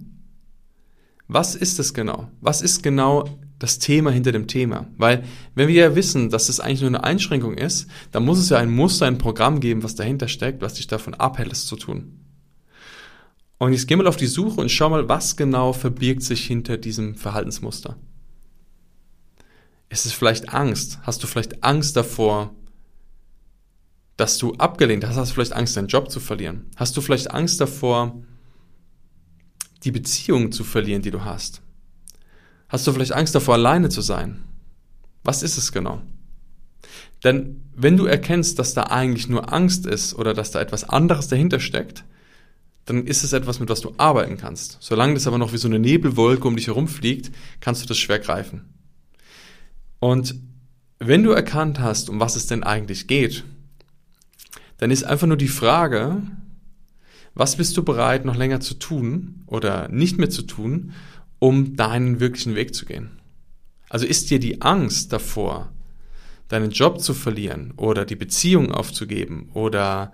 was 1.30 1.56
ist 1.56 1.80
es 1.80 1.94
genau? 1.94 2.30
Was 2.42 2.62
ist 2.62 2.84
genau 2.84 3.30
das 3.64 3.80
Thema 3.80 4.12
hinter 4.12 4.34
dem 4.34 4.48
Thema? 4.48 4.88
Weil 4.98 5.24
wenn 5.56 5.70
wir 5.70 5.76
ja 5.76 5.96
wissen, 5.96 6.30
dass 6.30 6.50
es 6.50 6.60
eigentlich 6.60 6.82
nur 6.82 6.90
eine 6.90 7.04
Einschränkung 7.04 7.58
ist, 7.58 7.88
dann 8.12 8.26
muss 8.26 8.38
es 8.38 8.50
ja 8.50 8.58
ein 8.58 8.70
Muster, 8.70 9.06
ein 9.06 9.18
Programm 9.18 9.62
geben, 9.62 9.84
was 9.84 9.96
dahinter 9.96 10.28
steckt, 10.28 10.62
was 10.62 10.74
dich 10.74 10.88
davon 10.88 11.14
abhält, 11.14 11.52
es 11.52 11.66
zu 11.66 11.78
tun. 11.78 12.20
Und 13.60 13.72
jetzt 13.72 13.88
geh 13.88 13.96
mal 13.96 14.08
auf 14.08 14.18
die 14.18 14.28
Suche 14.28 14.60
und 14.60 14.70
schau 14.70 14.90
mal, 14.90 15.08
was 15.08 15.38
genau 15.38 15.72
verbirgt 15.72 16.24
sich 16.24 16.46
hinter 16.46 16.78
diesem 16.78 17.16
Verhaltensmuster. 17.16 17.96
Ist 19.88 20.06
es 20.06 20.12
vielleicht 20.12 20.50
Angst? 20.50 21.00
Hast 21.04 21.24
du 21.24 21.28
vielleicht 21.28 21.64
Angst 21.64 21.96
davor, 21.96 22.54
dass 24.18 24.38
du 24.40 24.56
abgelehnt 24.56 25.08
hast? 25.08 25.16
Hast 25.16 25.32
du 25.32 25.36
vielleicht 25.36 25.54
Angst, 25.54 25.78
deinen 25.78 25.88
Job 25.88 26.12
zu 26.12 26.20
verlieren? 26.20 26.66
Hast 26.76 26.98
du 26.98 27.02
vielleicht 27.02 27.32
Angst 27.32 27.62
davor, 27.62 28.22
die 29.84 29.92
Beziehung 29.92 30.52
zu 30.52 30.66
verlieren, 30.66 31.02
die 31.02 31.12
du 31.12 31.24
hast? 31.24 31.62
Hast 32.74 32.88
du 32.88 32.92
vielleicht 32.92 33.12
Angst 33.12 33.36
davor, 33.36 33.54
alleine 33.54 33.90
zu 33.90 34.02
sein? 34.02 34.44
Was 35.24 35.44
ist 35.44 35.60
es 35.60 35.72
genau? 35.72 36.02
Denn 37.24 37.62
wenn 37.76 37.98
du 37.98 38.06
erkennst, 38.06 38.58
dass 38.58 38.74
da 38.74 38.86
eigentlich 38.86 39.30
nur 39.30 39.54
Angst 39.54 39.86
ist 39.86 40.16
oder 40.16 40.34
dass 40.34 40.50
da 40.50 40.60
etwas 40.60 40.84
anderes 40.84 41.28
dahinter 41.28 41.60
steckt, 41.60 42.04
dann 42.86 43.06
ist 43.06 43.24
es 43.24 43.32
etwas, 43.32 43.60
mit 43.60 43.70
was 43.70 43.82
du 43.82 43.94
arbeiten 43.98 44.38
kannst. 44.38 44.78
Solange 44.80 45.14
das 45.14 45.28
aber 45.28 45.38
noch 45.38 45.54
wie 45.54 45.58
so 45.58 45.68
eine 45.68 45.78
Nebelwolke 45.78 46.48
um 46.48 46.56
dich 46.56 46.66
herumfliegt, 46.66 47.32
kannst 47.60 47.84
du 47.84 47.88
das 47.88 48.00
schwer 48.00 48.18
greifen. 48.18 48.74
Und 50.00 50.34
wenn 50.98 51.22
du 51.22 51.30
erkannt 51.30 51.80
hast, 51.80 52.10
um 52.10 52.20
was 52.20 52.36
es 52.36 52.48
denn 52.48 52.64
eigentlich 52.64 53.06
geht, 53.06 53.44
dann 54.78 54.90
ist 54.90 55.04
einfach 55.04 55.28
nur 55.28 55.38
die 55.38 55.48
Frage, 55.48 56.24
was 57.36 57.56
bist 57.56 57.78
du 57.78 57.84
bereit, 57.84 58.26
noch 58.26 58.36
länger 58.36 58.62
zu 58.62 58.74
tun 58.74 59.44
oder 59.46 59.90
nicht 59.90 60.18
mehr 60.18 60.32
zu 60.32 60.42
tun, 60.42 60.94
um 61.44 61.76
deinen 61.76 62.22
wirklichen 62.22 62.56
Weg 62.56 62.74
zu 62.74 62.86
gehen? 62.86 63.20
Also 63.90 64.06
ist 64.06 64.30
dir 64.30 64.40
die 64.40 64.62
Angst 64.62 65.12
davor, 65.12 65.74
deinen 66.48 66.72
Job 66.72 67.02
zu 67.02 67.14
verlieren 67.14 67.74
oder 67.76 68.06
die 68.06 68.16
Beziehung 68.16 68.72
aufzugeben 68.72 69.50
oder 69.54 70.14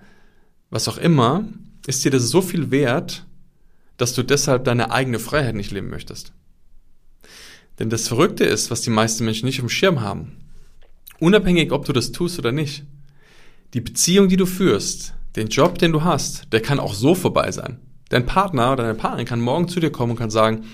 was 0.71 0.87
auch 0.87 0.97
immer, 0.97 1.47
ist 1.85 2.03
dir 2.03 2.09
das 2.09 2.29
so 2.29 2.41
viel 2.41 2.71
wert, 2.71 3.27
dass 3.97 4.15
du 4.15 4.23
deshalb 4.23 4.63
deine 4.63 4.89
eigene 4.89 5.19
Freiheit 5.19 5.53
nicht 5.53 5.69
leben 5.69 5.91
möchtest? 5.91 6.33
Denn 7.77 7.91
das 7.91 8.07
Verrückte 8.07 8.43
ist, 8.43 8.71
was 8.71 8.81
die 8.81 8.89
meisten 8.89 9.23
Menschen 9.23 9.45
nicht 9.45 9.59
im 9.59 9.69
Schirm 9.69 10.01
haben. 10.01 10.31
Unabhängig, 11.19 11.71
ob 11.71 11.85
du 11.85 11.93
das 11.93 12.11
tust 12.11 12.39
oder 12.39 12.51
nicht. 12.51 12.85
Die 13.75 13.81
Beziehung, 13.81 14.29
die 14.29 14.37
du 14.37 14.47
führst, 14.47 15.13
den 15.35 15.49
Job, 15.49 15.77
den 15.77 15.91
du 15.91 16.03
hast, 16.03 16.51
der 16.51 16.63
kann 16.63 16.79
auch 16.79 16.95
so 16.95 17.13
vorbei 17.13 17.51
sein. 17.51 17.77
Dein 18.09 18.25
Partner 18.25 18.73
oder 18.73 18.81
deine 18.81 18.95
Partnerin 18.95 19.27
kann 19.27 19.41
morgen 19.41 19.67
zu 19.67 19.79
dir 19.79 19.91
kommen 19.91 20.13
und 20.13 20.17
kann 20.17 20.31
sagen, 20.31 20.65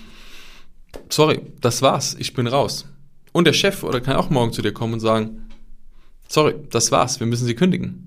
sorry, 1.10 1.42
das 1.62 1.82
war's, 1.82 2.16
ich 2.20 2.34
bin 2.34 2.48
raus. 2.48 2.86
Und 3.32 3.46
der 3.46 3.54
Chef 3.54 3.84
oder 3.84 4.02
kann 4.02 4.16
auch 4.16 4.30
morgen 4.30 4.54
zu 4.54 4.62
dir 4.62 4.74
kommen 4.74 4.94
und 4.94 5.00
sagen, 5.00 5.50
sorry, 6.28 6.56
das 6.70 6.92
war's, 6.92 7.20
wir 7.20 7.28
müssen 7.28 7.46
sie 7.46 7.56
kündigen. 7.56 8.06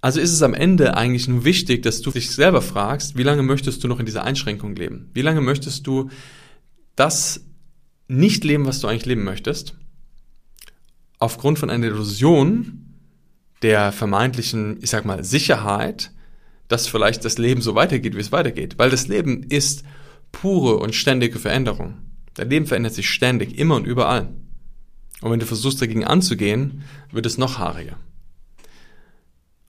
Also 0.00 0.20
ist 0.20 0.32
es 0.32 0.42
am 0.42 0.54
Ende 0.54 0.96
eigentlich 0.96 1.28
nur 1.28 1.44
wichtig, 1.44 1.82
dass 1.82 2.00
du 2.00 2.10
dich 2.10 2.30
selber 2.30 2.62
fragst, 2.62 3.16
wie 3.16 3.22
lange 3.22 3.42
möchtest 3.42 3.84
du 3.84 3.88
noch 3.88 4.00
in 4.00 4.06
dieser 4.06 4.24
Einschränkung 4.24 4.74
leben? 4.74 5.10
Wie 5.12 5.22
lange 5.22 5.42
möchtest 5.42 5.86
du 5.86 6.10
das 6.96 7.44
nicht 8.08 8.42
leben, 8.44 8.66
was 8.66 8.80
du 8.80 8.88
eigentlich 8.88 9.06
leben 9.06 9.24
möchtest, 9.24 9.76
aufgrund 11.18 11.58
von 11.58 11.70
einer 11.70 11.86
Illusion 11.86 12.96
der 13.62 13.92
vermeintlichen, 13.92 14.78
ich 14.82 14.90
sag 14.90 15.04
mal, 15.04 15.22
Sicherheit, 15.22 16.10
dass 16.68 16.86
vielleicht 16.86 17.24
das 17.24 17.36
Leben 17.36 17.60
so 17.60 17.74
weitergeht, 17.74 18.16
wie 18.16 18.20
es 18.20 18.32
weitergeht. 18.32 18.78
Weil 18.78 18.90
das 18.90 19.06
Leben 19.08 19.42
ist 19.44 19.84
pure 20.32 20.76
und 20.76 20.94
ständige 20.94 21.38
Veränderung. 21.38 21.98
Dein 22.34 22.50
Leben 22.50 22.66
verändert 22.66 22.94
sich 22.94 23.08
ständig, 23.08 23.58
immer 23.58 23.76
und 23.76 23.86
überall. 23.86 24.28
Und 25.20 25.30
wenn 25.30 25.40
du 25.40 25.46
versuchst 25.46 25.82
dagegen 25.82 26.04
anzugehen, 26.04 26.82
wird 27.10 27.26
es 27.26 27.38
noch 27.38 27.58
haariger. 27.58 27.96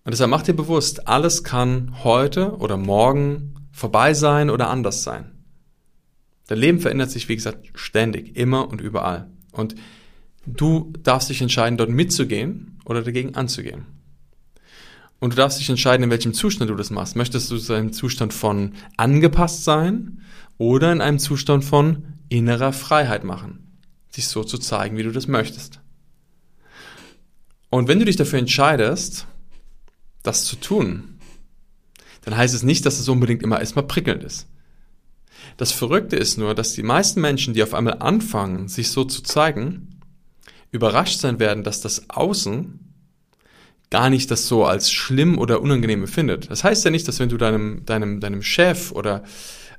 Und 0.04 0.12
deshalb 0.12 0.32
mach 0.32 0.41
dir 0.41 0.54
bewusst, 0.54 1.08
alles 1.08 1.43
kann 1.43 2.04
heute 2.04 2.58
oder 2.58 2.78
morgen 2.78 3.56
vorbei 3.71 4.13
sein 4.13 4.50
oder 4.50 4.69
anders 4.69 5.04
sein. 5.04 5.32
Dein 6.47 6.58
Leben 6.58 6.80
verändert 6.80 7.12
sich, 7.12 7.30
wie 7.30 7.36
gesagt, 7.36 7.69
ständig, 7.76 8.36
immer 8.36 8.67
und 8.67 8.82
überall. 8.82 9.30
Und 9.52 9.76
du 10.45 10.91
darfst 11.04 11.30
dich 11.30 11.41
entscheiden, 11.41 11.78
dort 11.78 11.89
mitzugehen 11.89 12.80
oder 12.86 13.04
dagegen 13.04 13.36
anzugehen. 13.36 13.86
Und 15.19 15.34
du 15.34 15.38
darfst 15.38 15.60
dich 15.60 15.69
entscheiden, 15.69 16.04
in 16.04 16.10
welchem 16.10 16.34
Zustand 16.34 16.69
du 16.71 16.76
das 16.76 16.89
machst. 16.89 17.15
Möchtest 17.15 17.52
du 17.52 17.74
einem 17.74 17.93
Zustand 17.93 18.34
von 18.34 18.74
angepasst 18.97 19.63
sein 19.63 20.21
oder 20.62 20.91
in 20.91 21.02
einem 21.02 21.17
Zustand 21.17 21.65
von 21.65 22.04
innerer 22.30 22.71
Freiheit 22.71 23.24
machen? 23.24 23.80
Dich 24.15 24.28
so 24.28 24.43
zu 24.43 24.60
zeigen, 24.60 24.95
wie 24.95 25.02
du 25.02 25.12
das 25.12 25.28
möchtest. 25.28 25.80
Und 27.71 27.88
wenn 27.88 27.97
du 27.97 28.06
dich 28.06 28.15
dafür 28.15 28.38
entscheidest, 28.38 29.26
das 30.21 30.45
zu 30.45 30.56
tun, 30.58 31.17
dann 32.21 32.38
heißt 32.38 32.54
es 32.54 32.62
nicht, 32.62 32.86
dass 32.86 33.00
es 33.00 33.10
unbedingt 33.10 33.41
immer 33.41 33.60
erstmal 33.60 33.88
prickelnd 33.88 34.24
ist. 34.24 34.45
Das 35.58 35.71
Verrückte 35.71 36.15
ist 36.15 36.38
nur, 36.38 36.54
dass 36.54 36.74
die 36.74 36.84
meisten 36.84 37.21
Menschen, 37.21 37.56
die 37.56 37.63
auf 37.63 37.74
einmal 37.74 37.97
anfangen, 37.97 38.67
sich 38.67 38.91
so 38.91 39.04
zu 39.04 39.24
zeigen, 39.24 40.00
überrascht 40.69 41.21
sein 41.21 41.39
werden, 41.39 41.63
dass 41.63 41.82
das 41.82 42.08
Außen 42.12 42.93
gar 43.89 44.12
nicht 44.12 44.30
das 44.30 44.47
so 44.47 44.63
als 44.63 44.91
schlimm 44.91 45.39
oder 45.39 45.60
unangenehm 45.60 46.02
empfindet. 46.02 46.52
Das 46.52 46.63
heißt 46.63 46.86
ja 46.86 46.91
nicht, 46.91 47.08
dass 47.08 47.17
wenn 47.17 47.30
du 47.30 47.38
deinem, 47.38 47.84
deinem, 47.84 48.19
deinem 48.19 48.43
Chef 48.43 48.91
oder 48.91 49.24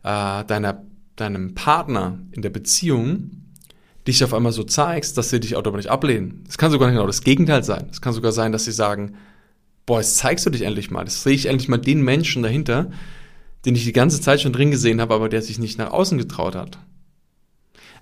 äh, 0.03 0.45
deiner, 0.45 0.85
deinem 1.17 1.55
Partner 1.55 2.19
in 2.33 2.43
der 2.43 2.51
Beziehung 2.51 3.43
dich 4.07 4.25
auf 4.25 4.35
einmal 4.35 4.53
so 4.53 4.65
zeigst, 4.65 5.17
dass 5.17 5.31
sie 5.31 5.41
dich 5.41 5.57
automatisch 5.57 5.87
ablehnen. 5.87 6.43
Das 6.47 6.59
kann 6.59 6.73
sogar 6.73 6.91
genau 6.91 7.07
das 7.07 7.23
Gegenteil 7.23 7.63
sein. 7.63 7.87
Es 7.91 8.01
kann 8.01 8.13
sogar 8.13 8.33
sein, 8.33 8.53
dass 8.53 8.65
sie 8.65 8.73
sagen, 8.73 9.15
boah, 9.87 10.01
jetzt 10.01 10.17
zeigst 10.17 10.45
du 10.47 10.51
dich 10.51 10.63
endlich 10.63 10.91
mal. 10.91 11.05
Jetzt 11.05 11.23
sehe 11.23 11.35
ich 11.35 11.47
endlich 11.47 11.69
mal 11.69 11.79
den 11.79 12.03
Menschen 12.03 12.43
dahinter, 12.43 12.91
den 13.65 13.77
ich 13.77 13.85
die 13.85 13.93
ganze 13.93 14.21
Zeit 14.21 14.41
schon 14.41 14.53
drin 14.53 14.73
gesehen 14.73 15.01
habe, 15.01 15.15
aber 15.15 15.29
der 15.29 15.43
sich 15.43 15.59
nicht 15.59 15.79
nach 15.79 15.91
außen 15.93 16.19
getraut 16.19 16.57
hat. 16.57 16.79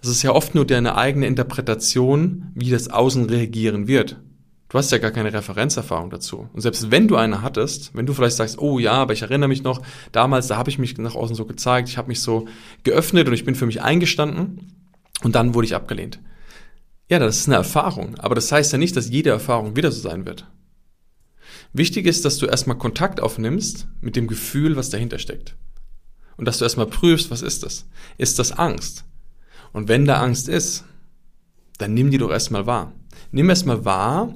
Es 0.03 0.09
ist 0.09 0.23
ja 0.23 0.33
oft 0.33 0.55
nur 0.55 0.67
deine 0.67 0.97
eigene 0.97 1.27
Interpretation, 1.27 2.51
wie 2.55 2.71
das 2.71 2.89
Außen 2.89 3.29
reagieren 3.29 3.87
wird. 3.87 4.17
Du 4.71 4.79
hast 4.79 4.93
ja 4.93 4.99
gar 4.99 5.11
keine 5.11 5.33
Referenzerfahrung 5.33 6.11
dazu. 6.11 6.49
Und 6.53 6.61
selbst 6.61 6.93
wenn 6.93 7.09
du 7.09 7.17
eine 7.17 7.43
hattest, 7.43 7.91
wenn 7.93 8.07
du 8.07 8.15
vielleicht 8.15 8.37
sagst, 8.37 8.59
oh 8.59 8.79
ja, 8.79 8.93
aber 8.93 9.13
ich 9.13 9.23
erinnere 9.23 9.49
mich 9.49 9.65
noch, 9.65 9.83
damals, 10.13 10.47
da 10.47 10.57
habe 10.57 10.71
ich 10.71 10.79
mich 10.79 10.97
nach 10.97 11.17
außen 11.17 11.35
so 11.35 11.45
gezeigt, 11.45 11.89
ich 11.89 11.99
habe 11.99 12.07
mich 12.07 12.21
so 12.21 12.47
geöffnet 12.85 13.27
und 13.27 13.35
ich 13.35 13.45
bin 13.45 13.57
für 13.57 13.67
mich 13.67 13.83
eingestanden 13.83 14.73
und 15.25 15.35
dann 15.35 15.55
wurde 15.55 15.67
ich 15.67 15.75
abgelehnt. 15.75 16.21
Ja, 17.09 17.19
das 17.19 17.39
ist 17.39 17.49
eine 17.49 17.57
Erfahrung, 17.57 18.17
aber 18.21 18.37
das 18.37 18.53
heißt 18.53 18.71
ja 18.71 18.79
nicht, 18.79 18.97
dass 18.97 19.11
jede 19.11 19.31
Erfahrung 19.31 19.75
wieder 19.75 19.91
so 19.91 20.01
sein 20.01 20.25
wird. 20.25 20.47
Wichtig 21.73 22.07
ist, 22.07 22.25
dass 22.25 22.39
du 22.39 22.47
erstmal 22.47 22.79
Kontakt 22.79 23.21
aufnimmst 23.21 23.89
mit 24.01 24.15
dem 24.15 24.29
Gefühl, 24.29 24.77
was 24.77 24.89
dahinter 24.89 25.19
steckt. 25.19 25.57
Und 26.37 26.45
dass 26.45 26.59
du 26.59 26.65
erstmal 26.65 26.87
prüfst, 26.87 27.33
was 27.33 27.43
ist 27.43 27.65
das? 27.65 27.89
Ist 28.19 28.39
das 28.39 28.53
Angst? 28.53 29.05
Und 29.73 29.89
wenn 29.89 30.05
da 30.05 30.21
Angst 30.21 30.49
ist, 30.49 30.85
dann 31.79 31.93
nimm 31.93 32.13
die 32.13 32.19
doch 32.19 32.31
erstmal 32.31 32.67
wahr. 32.67 32.93
Nimm 33.31 33.49
erstmal 33.49 33.85
wahr, 33.85 34.35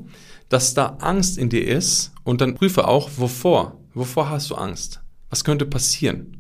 dass 0.49 0.75
da 0.75 0.99
Angst 1.01 1.39
in 1.39 1.49
dir 1.49 1.67
ist 1.67 2.13
und 2.23 2.41
dann 2.41 2.55
prüfe 2.55 2.87
auch, 2.87 3.11
wovor. 3.17 3.81
Wovor 3.95 4.31
hast 4.31 4.51
du 4.51 4.55
Angst? 4.55 5.01
Was 5.31 5.45
könnte 5.45 5.67
passieren? 5.67 6.39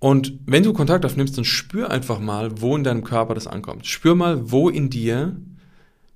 Und 0.00 0.38
wenn 0.46 0.62
du 0.62 0.72
Kontakt 0.72 1.04
aufnimmst, 1.04 1.36
dann 1.36 1.44
spür 1.44 1.90
einfach 1.90 2.20
mal, 2.20 2.60
wo 2.60 2.76
in 2.76 2.84
deinem 2.84 3.02
Körper 3.02 3.34
das 3.34 3.46
ankommt. 3.46 3.86
Spür 3.86 4.14
mal, 4.14 4.50
wo 4.50 4.68
in 4.68 4.90
dir 4.90 5.36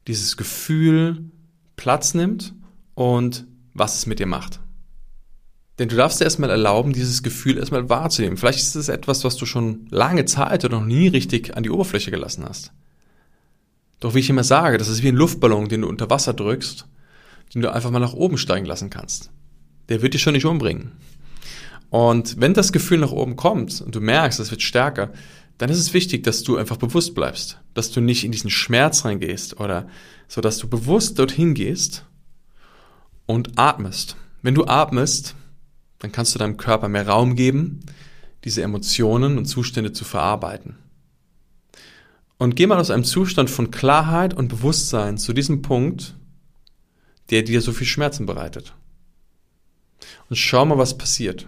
dieses 0.06 0.36
Gefühl 0.36 1.30
Platz 1.76 2.14
nimmt 2.14 2.54
und 2.94 3.46
was 3.74 3.96
es 3.96 4.06
mit 4.06 4.18
dir 4.18 4.26
macht. 4.26 4.60
Denn 5.78 5.88
du 5.88 5.96
darfst 5.96 6.20
dir 6.20 6.24
erstmal 6.24 6.50
erlauben, 6.50 6.92
dieses 6.92 7.22
Gefühl 7.22 7.58
erstmal 7.58 7.88
wahrzunehmen. 7.88 8.36
Vielleicht 8.36 8.60
ist 8.60 8.76
es 8.76 8.88
etwas, 8.88 9.24
was 9.24 9.36
du 9.36 9.46
schon 9.46 9.86
lange 9.90 10.26
Zeit 10.26 10.64
oder 10.64 10.78
noch 10.78 10.86
nie 10.86 11.08
richtig 11.08 11.56
an 11.56 11.62
die 11.62 11.70
Oberfläche 11.70 12.10
gelassen 12.10 12.44
hast. 12.46 12.72
Doch 14.02 14.14
wie 14.14 14.18
ich 14.18 14.30
immer 14.30 14.42
sage, 14.42 14.78
das 14.78 14.88
ist 14.88 15.04
wie 15.04 15.08
ein 15.08 15.14
Luftballon, 15.14 15.68
den 15.68 15.82
du 15.82 15.88
unter 15.88 16.10
Wasser 16.10 16.34
drückst, 16.34 16.88
den 17.54 17.62
du 17.62 17.72
einfach 17.72 17.92
mal 17.92 18.00
nach 18.00 18.14
oben 18.14 18.36
steigen 18.36 18.66
lassen 18.66 18.90
kannst. 18.90 19.30
Der 19.88 20.02
wird 20.02 20.14
dich 20.14 20.22
schon 20.22 20.32
nicht 20.32 20.44
umbringen. 20.44 20.90
Und 21.88 22.40
wenn 22.40 22.52
das 22.52 22.72
Gefühl 22.72 22.98
nach 22.98 23.12
oben 23.12 23.36
kommt 23.36 23.80
und 23.80 23.94
du 23.94 24.00
merkst, 24.00 24.40
es 24.40 24.50
wird 24.50 24.60
stärker, 24.60 25.12
dann 25.56 25.70
ist 25.70 25.78
es 25.78 25.94
wichtig, 25.94 26.24
dass 26.24 26.42
du 26.42 26.56
einfach 26.56 26.78
bewusst 26.78 27.14
bleibst, 27.14 27.60
dass 27.74 27.92
du 27.92 28.00
nicht 28.00 28.24
in 28.24 28.32
diesen 28.32 28.50
Schmerz 28.50 29.04
reingehst 29.04 29.60
oder 29.60 29.86
so, 30.26 30.40
dass 30.40 30.58
du 30.58 30.68
bewusst 30.68 31.20
dorthin 31.20 31.54
gehst 31.54 32.04
und 33.26 33.56
atmest. 33.56 34.16
Wenn 34.42 34.56
du 34.56 34.64
atmest, 34.64 35.36
dann 36.00 36.10
kannst 36.10 36.34
du 36.34 36.40
deinem 36.40 36.56
Körper 36.56 36.88
mehr 36.88 37.06
Raum 37.06 37.36
geben, 37.36 37.78
diese 38.42 38.62
Emotionen 38.62 39.38
und 39.38 39.44
Zustände 39.44 39.92
zu 39.92 40.04
verarbeiten. 40.04 40.81
Und 42.42 42.56
geh 42.56 42.66
mal 42.66 42.80
aus 42.80 42.90
einem 42.90 43.04
Zustand 43.04 43.50
von 43.50 43.70
Klarheit 43.70 44.34
und 44.34 44.48
Bewusstsein 44.48 45.16
zu 45.16 45.32
diesem 45.32 45.62
Punkt, 45.62 46.16
der 47.30 47.44
dir 47.44 47.60
so 47.60 47.70
viel 47.70 47.86
Schmerzen 47.86 48.26
bereitet. 48.26 48.74
Und 50.28 50.34
schau 50.34 50.64
mal, 50.64 50.76
was 50.76 50.98
passiert. 50.98 51.46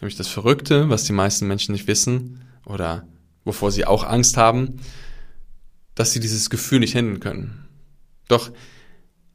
Nämlich 0.00 0.16
das 0.16 0.26
Verrückte, 0.26 0.88
was 0.88 1.04
die 1.04 1.12
meisten 1.12 1.46
Menschen 1.46 1.70
nicht 1.70 1.86
wissen 1.86 2.40
oder 2.66 3.06
wovor 3.44 3.70
sie 3.70 3.84
auch 3.84 4.02
Angst 4.02 4.36
haben, 4.36 4.80
dass 5.94 6.10
sie 6.10 6.18
dieses 6.18 6.50
Gefühl 6.50 6.80
nicht 6.80 6.96
handeln 6.96 7.20
können. 7.20 7.68
Doch 8.26 8.50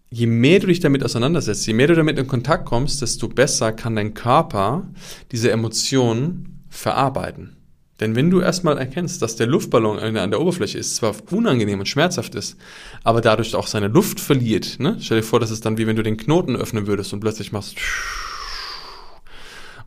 je 0.10 0.28
mehr 0.28 0.60
du 0.60 0.68
dich 0.68 0.82
damit 0.82 1.06
auseinandersetzt, 1.06 1.66
je 1.68 1.74
mehr 1.74 1.88
du 1.88 1.96
damit 1.96 2.20
in 2.20 2.28
Kontakt 2.28 2.66
kommst, 2.66 3.02
desto 3.02 3.30
besser 3.30 3.72
kann 3.72 3.96
dein 3.96 4.14
Körper 4.14 4.92
diese 5.32 5.52
Emotionen 5.52 6.66
verarbeiten. 6.68 7.57
Denn 8.00 8.16
wenn 8.16 8.30
du 8.30 8.42
erstmal 8.42 8.78
erkennst, 8.78 9.22
dass 9.22 9.36
der 9.36 9.48
Luftballon 9.48 9.98
an 9.98 10.30
der 10.30 10.40
Oberfläche 10.40 10.78
ist, 10.78 10.96
zwar 10.96 11.16
unangenehm 11.32 11.80
und 11.80 11.88
schmerzhaft 11.88 12.36
ist, 12.36 12.58
aber 13.04 13.22
dadurch 13.22 13.56
auch 13.56 13.68
seine 13.68 13.88
Luft 13.88 14.20
verliert, 14.20 14.80
ne? 14.80 14.98
stell 15.00 15.22
dir 15.22 15.24
vor, 15.24 15.40
das 15.40 15.50
ist 15.50 15.66
dann 15.66 15.78
wie 15.78 15.88
wenn 15.88 15.96
du 15.96 16.04
den 16.04 16.18
Knoten 16.18 16.56
öffnen 16.56 16.86
würdest 16.86 17.12
und 17.14 17.22
plötzlich 17.22 17.52
machst 17.52 17.78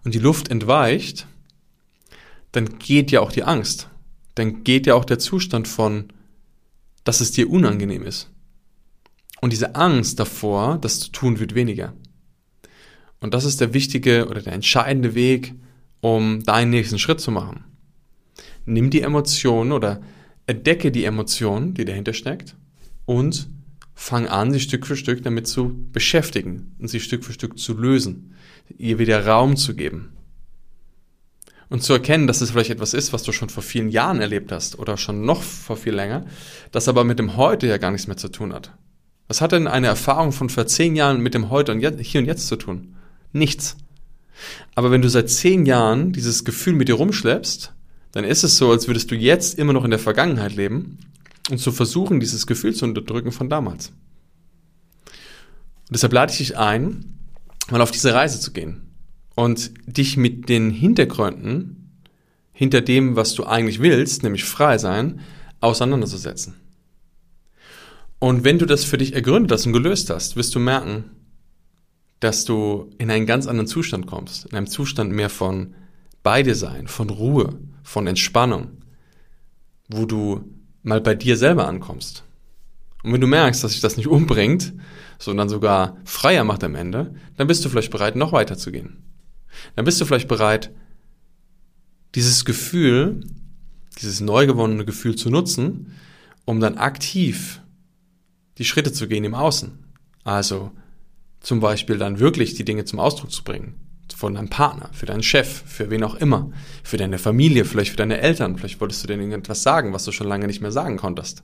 und 0.05 0.15
die 0.15 0.19
Luft 0.19 0.49
entweicht, 0.49 1.27
dann 2.53 2.79
geht 2.79 3.11
ja 3.11 3.21
auch 3.21 3.33
die 3.33 3.45
Angst. 3.45 3.89
Dann 4.35 4.65
geht 4.65 4.87
ja 4.87 4.95
auch 4.95 5.05
der 5.05 5.19
Zustand 5.19 5.69
von, 5.69 6.13
dass 7.05 7.21
es 7.21 7.33
dir 7.33 7.51
unangenehm 7.51 8.03
ist. 8.03 8.31
Und 9.41 9.53
diese 9.53 9.75
Angst 9.75 10.21
davor, 10.21 10.79
das 10.81 11.01
zu 11.01 11.13
tun, 11.13 11.41
wird 11.41 11.55
weniger. 11.55 11.95
Und 13.21 13.35
das 13.35 13.45
ist 13.45 13.61
der 13.61 13.75
wichtige 13.75 14.29
oder 14.29 14.43
der 14.43 14.53
entscheidende 14.53 15.15
Weg, 15.15 15.55
um 16.01 16.43
deinen 16.43 16.71
nächsten 16.71 16.99
Schritt 16.99 17.21
zu 17.21 17.31
machen. 17.31 17.65
Nimm 18.65 18.91
die 18.91 19.03
Emotion 19.03 19.73
oder 19.73 20.01
entdecke 20.47 20.91
die 20.91 21.05
Emotion, 21.05 21.75
die 21.75 21.85
dahinter 21.85 22.13
steckt 22.13 22.57
und 23.05 23.49
fang 23.95 24.27
an, 24.29 24.53
sie 24.53 24.61
Stück 24.61 24.87
für 24.87 24.97
Stück 24.97 25.23
damit 25.23 25.47
zu 25.47 25.87
beschäftigen 25.93 26.75
und 26.79 26.89
sie 26.89 27.01
Stück 27.01 27.25
für 27.25 27.33
Stück 27.33 27.59
zu 27.59 27.77
lösen, 27.77 28.35
ihr 28.79 28.99
wieder 28.99 29.27
Raum 29.27 29.57
zu 29.57 29.75
geben. 29.75 30.17
Und 31.69 31.85
zu 31.85 31.93
erkennen, 31.93 32.27
dass 32.27 32.41
es 32.41 32.51
vielleicht 32.51 32.71
etwas 32.71 32.95
ist, 32.95 33.13
was 33.13 33.23
du 33.23 33.31
schon 33.31 33.49
vor 33.49 33.63
vielen 33.63 33.91
Jahren 33.91 34.21
erlebt 34.21 34.51
hast 34.51 34.79
oder 34.79 34.97
schon 34.97 35.25
noch 35.25 35.43
vor 35.43 35.77
viel 35.77 35.95
länger, 35.95 36.25
das 36.73 36.89
aber 36.89 37.05
mit 37.05 37.19
dem 37.19 37.37
Heute 37.37 37.69
ja 37.69 37.79
gar 37.79 37.93
nichts 37.93 38.09
mehr 38.09 38.17
zu 38.17 38.29
tun 38.29 38.53
hat. 38.53 38.73
Was 39.29 39.41
hat 39.41 39.53
denn 39.53 39.69
eine 39.69 39.87
Erfahrung 39.87 40.33
von 40.33 40.49
vor 40.49 40.67
zehn 40.67 40.97
Jahren 40.97 41.21
mit 41.21 41.35
dem 41.35 41.51
Heute 41.51 41.71
und 41.71 41.81
jetzt, 41.81 42.01
hier 42.01 42.21
und 42.21 42.27
jetzt 42.27 42.49
zu 42.49 42.57
tun? 42.57 42.97
Nichts. 43.33 43.77
Aber 44.75 44.91
wenn 44.91 45.03
du 45.03 45.09
seit 45.09 45.31
zehn 45.31 45.67
Jahren 45.67 46.13
dieses 46.13 46.45
Gefühl 46.45 46.73
mit 46.73 46.89
dir 46.89 46.95
rumschleppst, 46.95 47.73
dann 48.13 48.25
ist 48.25 48.43
es 48.43 48.57
so, 48.57 48.71
als 48.71 48.87
würdest 48.89 49.11
du 49.11 49.15
jetzt 49.15 49.59
immer 49.59 49.73
noch 49.73 49.85
in 49.85 49.91
der 49.91 49.99
Vergangenheit 49.99 50.55
leben 50.57 50.99
und 51.51 51.59
zu 51.59 51.73
versuchen, 51.73 52.21
dieses 52.21 52.47
Gefühl 52.47 52.75
zu 52.75 52.85
unterdrücken 52.85 53.33
von 53.33 53.49
damals. 53.49 53.89
Und 55.07 55.95
deshalb 55.95 56.13
lade 56.13 56.33
ich 56.33 56.39
dich 56.39 56.57
ein, 56.57 57.19
mal 57.71 57.81
auf 57.81 57.91
diese 57.91 58.15
Reise 58.15 58.41
zu 58.41 58.53
gehen 58.53 58.83
und 59.35 59.73
dich 59.87 60.17
mit 60.17 60.49
den 60.49 60.71
Hintergründen 60.71 62.01
hinter 62.53 62.81
dem, 62.81 63.17
was 63.17 63.35
du 63.35 63.45
eigentlich 63.45 63.81
willst, 63.81 64.23
nämlich 64.23 64.45
frei 64.45 64.79
sein, 64.79 65.21
auseinanderzusetzen. 65.61 66.55
Und 68.19 68.45
wenn 68.45 68.59
du 68.59 68.67
das 68.67 68.85
für 68.85 68.99
dich 68.99 69.15
ergründet 69.15 69.51
hast 69.51 69.67
und 69.67 69.73
gelöst 69.73 70.11
hast, 70.11 70.37
wirst 70.37 70.55
du 70.55 70.59
merken, 70.59 71.05
dass 72.21 72.45
du 72.45 72.91
in 72.99 73.11
einen 73.11 73.25
ganz 73.25 73.47
anderen 73.47 73.67
Zustand 73.67 74.07
kommst, 74.07 74.45
in 74.47 74.57
einem 74.57 74.67
Zustand 74.67 75.11
mehr 75.11 75.31
von 75.31 75.75
bei 76.23 76.43
dir 76.43 76.55
sein, 76.55 76.87
von 76.87 77.09
Ruhe, 77.09 77.59
von 77.83 78.07
Entspannung, 78.07 78.79
wo 79.89 80.07
du 80.07 80.45
mal 80.83 81.01
bei 81.01 81.15
dir 81.15 81.37
selber 81.37 81.69
ankommst. 81.69 82.25
Und 83.03 83.13
wenn 83.13 83.21
du 83.21 83.27
merkst, 83.27 83.63
dass 83.63 83.73
sich 83.73 83.81
das 83.81 83.97
nicht 83.97 84.09
umbringt, 84.09 84.73
sondern 85.19 85.49
sogar 85.49 85.97
freier 86.05 86.45
macht 86.45 86.65
am 86.65 86.75
Ende, 86.75 87.15
dann 87.37 87.47
bist 87.47 87.65
du 87.65 87.69
vielleicht 87.69 87.91
bereit, 87.91 88.17
noch 88.17 88.33
weiter 88.33 88.57
zu 88.57 88.73
gehen. 88.73 89.03
Dann 89.77 89.85
bist 89.85 90.01
du 90.01 90.05
vielleicht 90.05 90.29
bereit, 90.29 90.71
dieses 92.15 92.45
Gefühl, 92.45 93.21
dieses 94.01 94.21
neu 94.21 94.47
gewonnene 94.47 94.85
Gefühl 94.85 95.17
zu 95.17 95.31
nutzen, 95.31 95.93
um 96.45 96.61
dann 96.61 96.79
aktiv 96.79 97.61
die 98.59 98.65
Schritte 98.65 98.93
zu 98.93 99.09
gehen 99.09 99.25
im 99.25 99.35
Außen. 99.35 99.79
Also 100.25 100.73
zum 101.41 101.61
Beispiel 101.61 101.99
dann 101.99 102.19
wirklich 102.19 102.55
die 102.55 102.65
Dinge 102.65 102.85
zum 102.85 103.01
Ausdruck 103.01 103.33
zu 103.33 103.45
bringen. 103.45 103.75
Von 104.21 104.35
deinem 104.35 104.51
Partner, 104.51 104.91
für 104.93 105.07
deinen 105.07 105.23
Chef, 105.23 105.63
für 105.65 105.89
wen 105.89 106.05
auch 106.05 106.15
immer, 106.15 106.51
für 106.83 106.99
deine 106.99 107.17
Familie, 107.17 107.65
vielleicht 107.65 107.93
für 107.93 107.97
deine 107.97 108.19
Eltern, 108.19 108.59
vielleicht 108.59 108.79
wolltest 108.79 109.03
du 109.03 109.07
denen 109.07 109.33
etwas 109.33 109.63
sagen, 109.63 109.95
was 109.95 110.05
du 110.05 110.13
schon 110.13 110.29
lange 110.29 110.47
nicht 110.47 110.61
mehr 110.61 110.73
sagen 110.73 110.99
konntest. 110.99 111.43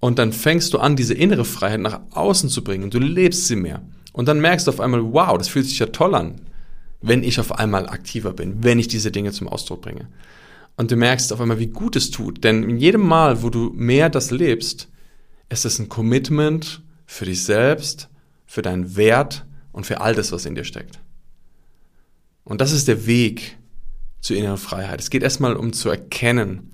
Und 0.00 0.18
dann 0.18 0.32
fängst 0.32 0.74
du 0.74 0.80
an, 0.80 0.96
diese 0.96 1.14
innere 1.14 1.44
Freiheit 1.44 1.78
nach 1.78 2.00
außen 2.10 2.48
zu 2.48 2.64
bringen 2.64 2.82
und 2.82 2.94
du 2.94 2.98
lebst 2.98 3.46
sie 3.46 3.54
mehr. 3.54 3.80
Und 4.12 4.26
dann 4.26 4.40
merkst 4.40 4.66
du 4.66 4.72
auf 4.72 4.80
einmal, 4.80 5.12
wow, 5.12 5.38
das 5.38 5.46
fühlt 5.46 5.66
sich 5.66 5.78
ja 5.78 5.86
toll 5.86 6.16
an, 6.16 6.40
wenn 7.00 7.22
ich 7.22 7.38
auf 7.38 7.52
einmal 7.52 7.88
aktiver 7.88 8.32
bin, 8.32 8.64
wenn 8.64 8.80
ich 8.80 8.88
diese 8.88 9.12
Dinge 9.12 9.30
zum 9.30 9.46
Ausdruck 9.46 9.82
bringe. 9.82 10.08
Und 10.76 10.90
du 10.90 10.96
merkst 10.96 11.32
auf 11.32 11.40
einmal, 11.40 11.60
wie 11.60 11.68
gut 11.68 11.94
es 11.94 12.10
tut. 12.10 12.42
Denn 12.42 12.64
in 12.64 12.76
jedem 12.76 13.06
Mal, 13.06 13.44
wo 13.44 13.50
du 13.50 13.70
mehr 13.72 14.10
das 14.10 14.32
lebst, 14.32 14.88
es 15.48 15.64
ist 15.64 15.78
ein 15.78 15.88
Commitment 15.88 16.82
für 17.06 17.26
dich 17.26 17.44
selbst, 17.44 18.08
für 18.46 18.62
deinen 18.62 18.96
Wert 18.96 19.46
und 19.70 19.86
für 19.86 20.00
all 20.00 20.16
das, 20.16 20.32
was 20.32 20.44
in 20.44 20.56
dir 20.56 20.64
steckt. 20.64 20.98
Und 22.44 22.60
das 22.60 22.72
ist 22.72 22.88
der 22.88 23.06
Weg 23.06 23.58
zur 24.20 24.36
inneren 24.36 24.58
Freiheit. 24.58 25.00
Es 25.00 25.10
geht 25.10 25.22
erstmal 25.22 25.56
um 25.56 25.72
zu 25.72 25.88
erkennen, 25.88 26.70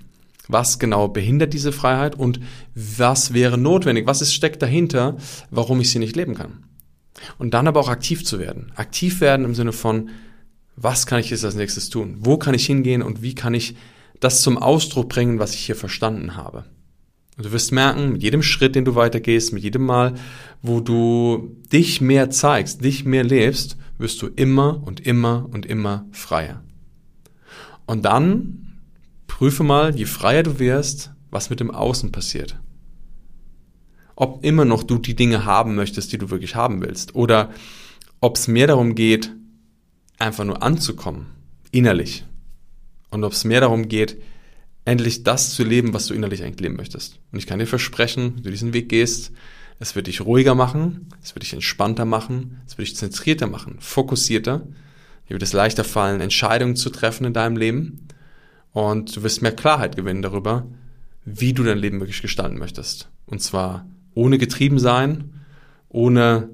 was 0.47 0.79
genau 0.79 1.07
behindert 1.07 1.53
diese 1.53 1.71
Freiheit 1.71 2.15
und 2.15 2.39
was 2.73 3.33
wäre 3.33 3.57
notwendig, 3.57 4.07
was 4.07 4.21
ist, 4.21 4.33
steckt 4.33 4.61
dahinter, 4.61 5.17
warum 5.51 5.79
ich 5.81 5.91
sie 5.91 5.99
nicht 5.99 6.15
leben 6.15 6.35
kann. 6.35 6.63
Und 7.37 7.53
dann 7.53 7.67
aber 7.67 7.79
auch 7.79 7.89
aktiv 7.89 8.23
zu 8.23 8.39
werden. 8.39 8.71
Aktiv 8.75 9.21
werden 9.21 9.45
im 9.45 9.55
Sinne 9.55 9.73
von, 9.73 10.09
was 10.75 11.07
kann 11.07 11.19
ich 11.19 11.31
jetzt 11.31 11.43
als 11.43 11.55
nächstes 11.55 11.89
tun? 11.89 12.17
Wo 12.19 12.37
kann 12.37 12.53
ich 12.53 12.65
hingehen 12.65 13.01
und 13.01 13.21
wie 13.21 13.35
kann 13.35 13.53
ich 13.53 13.75
das 14.19 14.41
zum 14.41 14.57
Ausdruck 14.57 15.09
bringen, 15.09 15.39
was 15.39 15.53
ich 15.53 15.65
hier 15.65 15.75
verstanden 15.75 16.35
habe? 16.35 16.65
Und 17.37 17.45
du 17.45 17.51
wirst 17.51 17.71
merken, 17.71 18.13
mit 18.13 18.23
jedem 18.23 18.41
Schritt, 18.41 18.75
den 18.75 18.83
du 18.83 18.95
weitergehst, 18.95 19.53
mit 19.53 19.63
jedem 19.63 19.85
Mal, 19.85 20.15
wo 20.63 20.79
du 20.79 21.55
dich 21.71 22.01
mehr 22.01 22.29
zeigst, 22.31 22.83
dich 22.83 23.05
mehr 23.05 23.23
lebst, 23.23 23.77
wirst 23.99 24.21
du 24.21 24.27
immer 24.27 24.81
und 24.83 24.99
immer 25.05 25.47
und 25.51 25.65
immer 25.65 26.05
freier. 26.11 26.63
Und 27.85 28.05
dann 28.05 28.79
prüfe 29.27 29.63
mal, 29.63 29.95
je 29.95 30.05
freier 30.05 30.43
du 30.43 30.59
wirst, 30.59 31.11
was 31.29 31.49
mit 31.51 31.59
dem 31.59 31.71
Außen 31.71 32.11
passiert. 32.11 32.59
ob 34.17 34.43
immer 34.43 34.65
noch 34.65 34.83
du 34.83 34.97
die 34.97 35.15
Dinge 35.15 35.45
haben 35.45 35.75
möchtest, 35.75 36.11
die 36.11 36.17
du 36.17 36.31
wirklich 36.31 36.55
haben 36.55 36.81
willst. 36.81 37.15
Oder 37.15 37.51
ob 38.19 38.35
es 38.35 38.47
mehr 38.47 38.65
darum 38.65 38.95
geht, 38.95 39.31
einfach 40.17 40.43
nur 40.43 40.63
anzukommen, 40.63 41.27
innerlich. 41.71 42.25
Und 43.11 43.23
ob 43.23 43.31
es 43.31 43.45
mehr 43.45 43.61
darum 43.61 43.87
geht, 43.87 44.17
endlich 44.87 45.23
das 45.23 45.53
zu 45.53 45.65
leben, 45.65 45.93
was 45.93 46.07
du 46.07 46.13
innerlich 46.13 46.43
eigentlich 46.43 46.61
leben 46.61 46.77
möchtest. 46.77 47.19
Und 47.33 47.39
ich 47.39 47.45
kann 47.45 47.59
dir 47.59 47.67
versprechen, 47.67 48.35
wenn 48.37 48.43
du 48.43 48.51
diesen 48.51 48.71
Weg 48.71 48.87
gehst, 48.87 49.33
es 49.79 49.95
wird 49.95 50.07
dich 50.07 50.21
ruhiger 50.21 50.55
machen, 50.55 51.09
es 51.21 51.35
wird 51.35 51.43
dich 51.43 51.53
entspannter 51.53 52.05
machen, 52.05 52.61
es 52.65 52.77
wird 52.77 52.87
dich 52.87 52.95
zentrierter 52.95 53.47
machen, 53.47 53.75
fokussierter. 53.79 54.61
Dir 55.27 55.33
wird 55.33 55.43
es 55.43 55.51
leichter 55.51 55.83
fallen, 55.83 56.21
Entscheidungen 56.21 56.77
zu 56.77 56.89
treffen 56.89 57.25
in 57.25 57.33
deinem 57.33 57.57
Leben. 57.57 58.07
Und 58.71 59.13
du 59.13 59.23
wirst 59.23 59.41
mehr 59.41 59.51
Klarheit 59.51 59.97
gewinnen 59.97 60.21
darüber, 60.21 60.65
wie 61.25 61.51
du 61.51 61.63
dein 61.63 61.79
Leben 61.79 61.99
wirklich 61.99 62.21
gestalten 62.21 62.57
möchtest. 62.57 63.09
Und 63.25 63.41
zwar 63.41 63.85
ohne 64.13 64.37
getrieben 64.37 64.79
sein, 64.79 65.43
ohne 65.89 66.49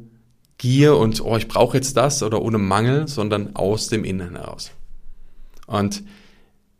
Gier 0.57 0.97
und, 0.97 1.21
oh, 1.23 1.37
ich 1.37 1.47
brauche 1.47 1.77
jetzt 1.77 1.97
das 1.97 2.23
oder 2.23 2.41
ohne 2.41 2.57
Mangel, 2.57 3.07
sondern 3.07 3.55
aus 3.55 3.89
dem 3.89 4.03
Innen 4.03 4.35
heraus. 4.35 4.71
Und 5.67 6.03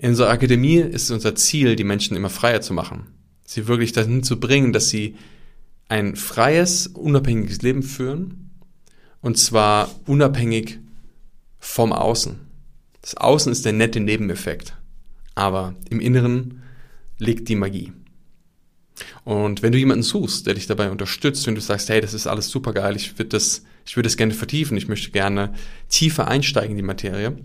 in 0.04 0.10
unserer 0.10 0.32
Akademie 0.32 0.80
ist 0.80 1.12
unser 1.12 1.34
Ziel, 1.34 1.78
die 1.78 1.86
Menschen 1.86 2.18
immer 2.18 2.30
freier 2.30 2.60
zu 2.60 2.74
machen. 2.74 3.08
Sie 3.46 3.68
wirklich 3.68 3.94
dahin 3.94 4.22
zu 4.22 4.38
bringen, 4.38 4.74
dass 4.74 4.90
sie 4.90 5.16
ein 5.88 6.18
freies, 6.18 6.88
unabhängiges 6.88 7.62
Leben 7.62 7.84
führen. 7.84 8.52
Und 9.22 9.38
zwar 9.38 9.90
unabhängig 10.06 10.80
vom 11.58 11.94
Außen. 11.94 12.36
Das 13.02 13.16
Außen 13.16 13.50
ist 13.50 13.64
der 13.64 13.72
nette 13.72 14.02
Nebeneffekt. 14.02 14.76
Aber 15.36 15.74
im 15.90 16.02
Inneren 16.02 16.64
liegt 17.18 17.48
die 17.48 17.56
Magie. 17.56 17.94
Und 19.24 19.62
wenn 19.62 19.72
du 19.72 19.78
jemanden 19.78 20.04
suchst, 20.04 20.46
der 20.48 20.56
dich 20.56 20.68
dabei 20.68 20.92
unterstützt, 20.92 21.48
wenn 21.48 21.56
du 21.56 21.62
sagst, 21.62 21.88
hey, 21.88 22.02
das 22.02 22.14
ist 22.14 22.28
alles 22.28 22.50
super 22.50 22.74
geil, 22.74 22.98
ich 22.98 23.18
würde 23.18 23.30
das, 23.30 23.64
ich 23.86 23.96
würde 23.96 24.08
es 24.08 24.18
gerne 24.18 24.34
vertiefen, 24.34 24.76
ich 24.76 24.90
möchte 24.90 25.12
gerne 25.12 25.54
tiefer 25.88 26.28
einsteigen 26.28 26.72
in 26.72 26.78
die 26.78 26.84
Materie, 26.84 27.38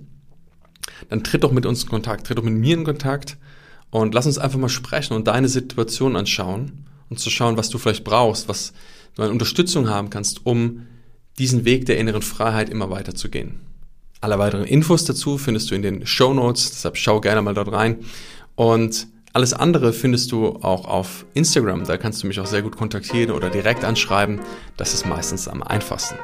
dann 1.08 1.24
tritt 1.24 1.44
doch 1.44 1.52
mit 1.52 1.66
uns 1.66 1.84
in 1.84 1.88
Kontakt, 1.88 2.26
tritt 2.26 2.38
doch 2.38 2.42
mit 2.42 2.54
mir 2.54 2.74
in 2.76 2.84
Kontakt 2.84 3.36
und 3.90 4.14
lass 4.14 4.26
uns 4.26 4.38
einfach 4.38 4.58
mal 4.58 4.68
sprechen 4.68 5.14
und 5.14 5.26
deine 5.26 5.48
Situation 5.48 6.16
anschauen 6.16 6.84
und 7.08 7.18
zu 7.18 7.30
schauen, 7.30 7.56
was 7.56 7.70
du 7.70 7.78
vielleicht 7.78 8.04
brauchst, 8.04 8.48
was 8.48 8.72
du 9.14 9.22
an 9.22 9.30
Unterstützung 9.30 9.88
haben 9.88 10.10
kannst, 10.10 10.44
um 10.46 10.86
diesen 11.38 11.64
Weg 11.64 11.86
der 11.86 11.98
inneren 11.98 12.22
Freiheit 12.22 12.68
immer 12.68 12.90
weiter 12.90 13.14
zu 13.14 13.28
gehen. 13.28 13.60
Alle 14.20 14.38
weiteren 14.38 14.64
Infos 14.64 15.04
dazu 15.04 15.38
findest 15.38 15.70
du 15.70 15.74
in 15.76 15.82
den 15.82 16.06
Show 16.06 16.34
Notes, 16.34 16.70
deshalb 16.70 16.96
schau 16.96 17.20
gerne 17.20 17.40
mal 17.40 17.54
dort 17.54 17.72
rein. 17.72 17.98
Und 18.56 19.06
alles 19.32 19.52
andere 19.52 19.92
findest 19.92 20.32
du 20.32 20.56
auch 20.62 20.86
auf 20.86 21.24
Instagram, 21.34 21.84
da 21.84 21.96
kannst 21.96 22.22
du 22.22 22.26
mich 22.26 22.40
auch 22.40 22.46
sehr 22.46 22.62
gut 22.62 22.76
kontaktieren 22.76 23.30
oder 23.30 23.50
direkt 23.50 23.84
anschreiben. 23.84 24.40
Das 24.76 24.94
ist 24.94 25.06
meistens 25.06 25.46
am 25.46 25.62
einfachsten. 25.62 26.16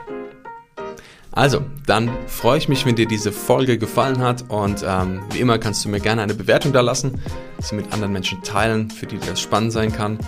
Also, 1.36 1.62
dann 1.84 2.10
freue 2.28 2.58
ich 2.58 2.68
mich, 2.68 2.86
wenn 2.86 2.94
dir 2.94 3.06
diese 3.06 3.32
Folge 3.32 3.76
gefallen 3.76 4.18
hat 4.18 4.44
und 4.48 4.84
ähm, 4.86 5.20
wie 5.32 5.40
immer 5.40 5.58
kannst 5.58 5.84
du 5.84 5.88
mir 5.88 5.98
gerne 5.98 6.22
eine 6.22 6.34
Bewertung 6.34 6.72
da 6.72 6.80
lassen, 6.80 7.20
sie 7.58 7.74
mit 7.74 7.92
anderen 7.92 8.12
Menschen 8.12 8.40
teilen, 8.44 8.88
für 8.88 9.06
die 9.06 9.18
das 9.18 9.40
spannend 9.40 9.72
sein 9.72 9.92
kann. 9.92 10.18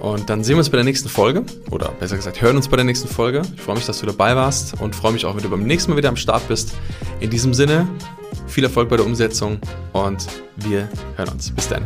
Und 0.00 0.28
dann 0.28 0.42
sehen 0.42 0.54
wir 0.54 0.58
uns 0.58 0.70
bei 0.70 0.76
der 0.76 0.84
nächsten 0.84 1.08
Folge 1.08 1.44
oder 1.70 1.90
besser 2.00 2.16
gesagt 2.16 2.42
hören 2.42 2.56
uns 2.56 2.66
bei 2.66 2.76
der 2.76 2.84
nächsten 2.84 3.06
Folge. 3.06 3.42
Ich 3.54 3.62
freue 3.62 3.76
mich, 3.76 3.86
dass 3.86 4.00
du 4.00 4.06
dabei 4.06 4.34
warst 4.34 4.80
und 4.80 4.96
freue 4.96 5.12
mich 5.12 5.24
auch, 5.24 5.36
wenn 5.36 5.42
du 5.42 5.50
beim 5.50 5.62
nächsten 5.62 5.92
Mal 5.92 5.98
wieder 5.98 6.08
am 6.08 6.16
Start 6.16 6.48
bist. 6.48 6.74
In 7.20 7.30
diesem 7.30 7.54
Sinne, 7.54 7.86
viel 8.48 8.64
Erfolg 8.64 8.88
bei 8.88 8.96
der 8.96 9.06
Umsetzung 9.06 9.58
und 9.92 10.26
wir 10.56 10.88
hören 11.16 11.28
uns. 11.28 11.52
Bis 11.52 11.68
dann. 11.68 11.84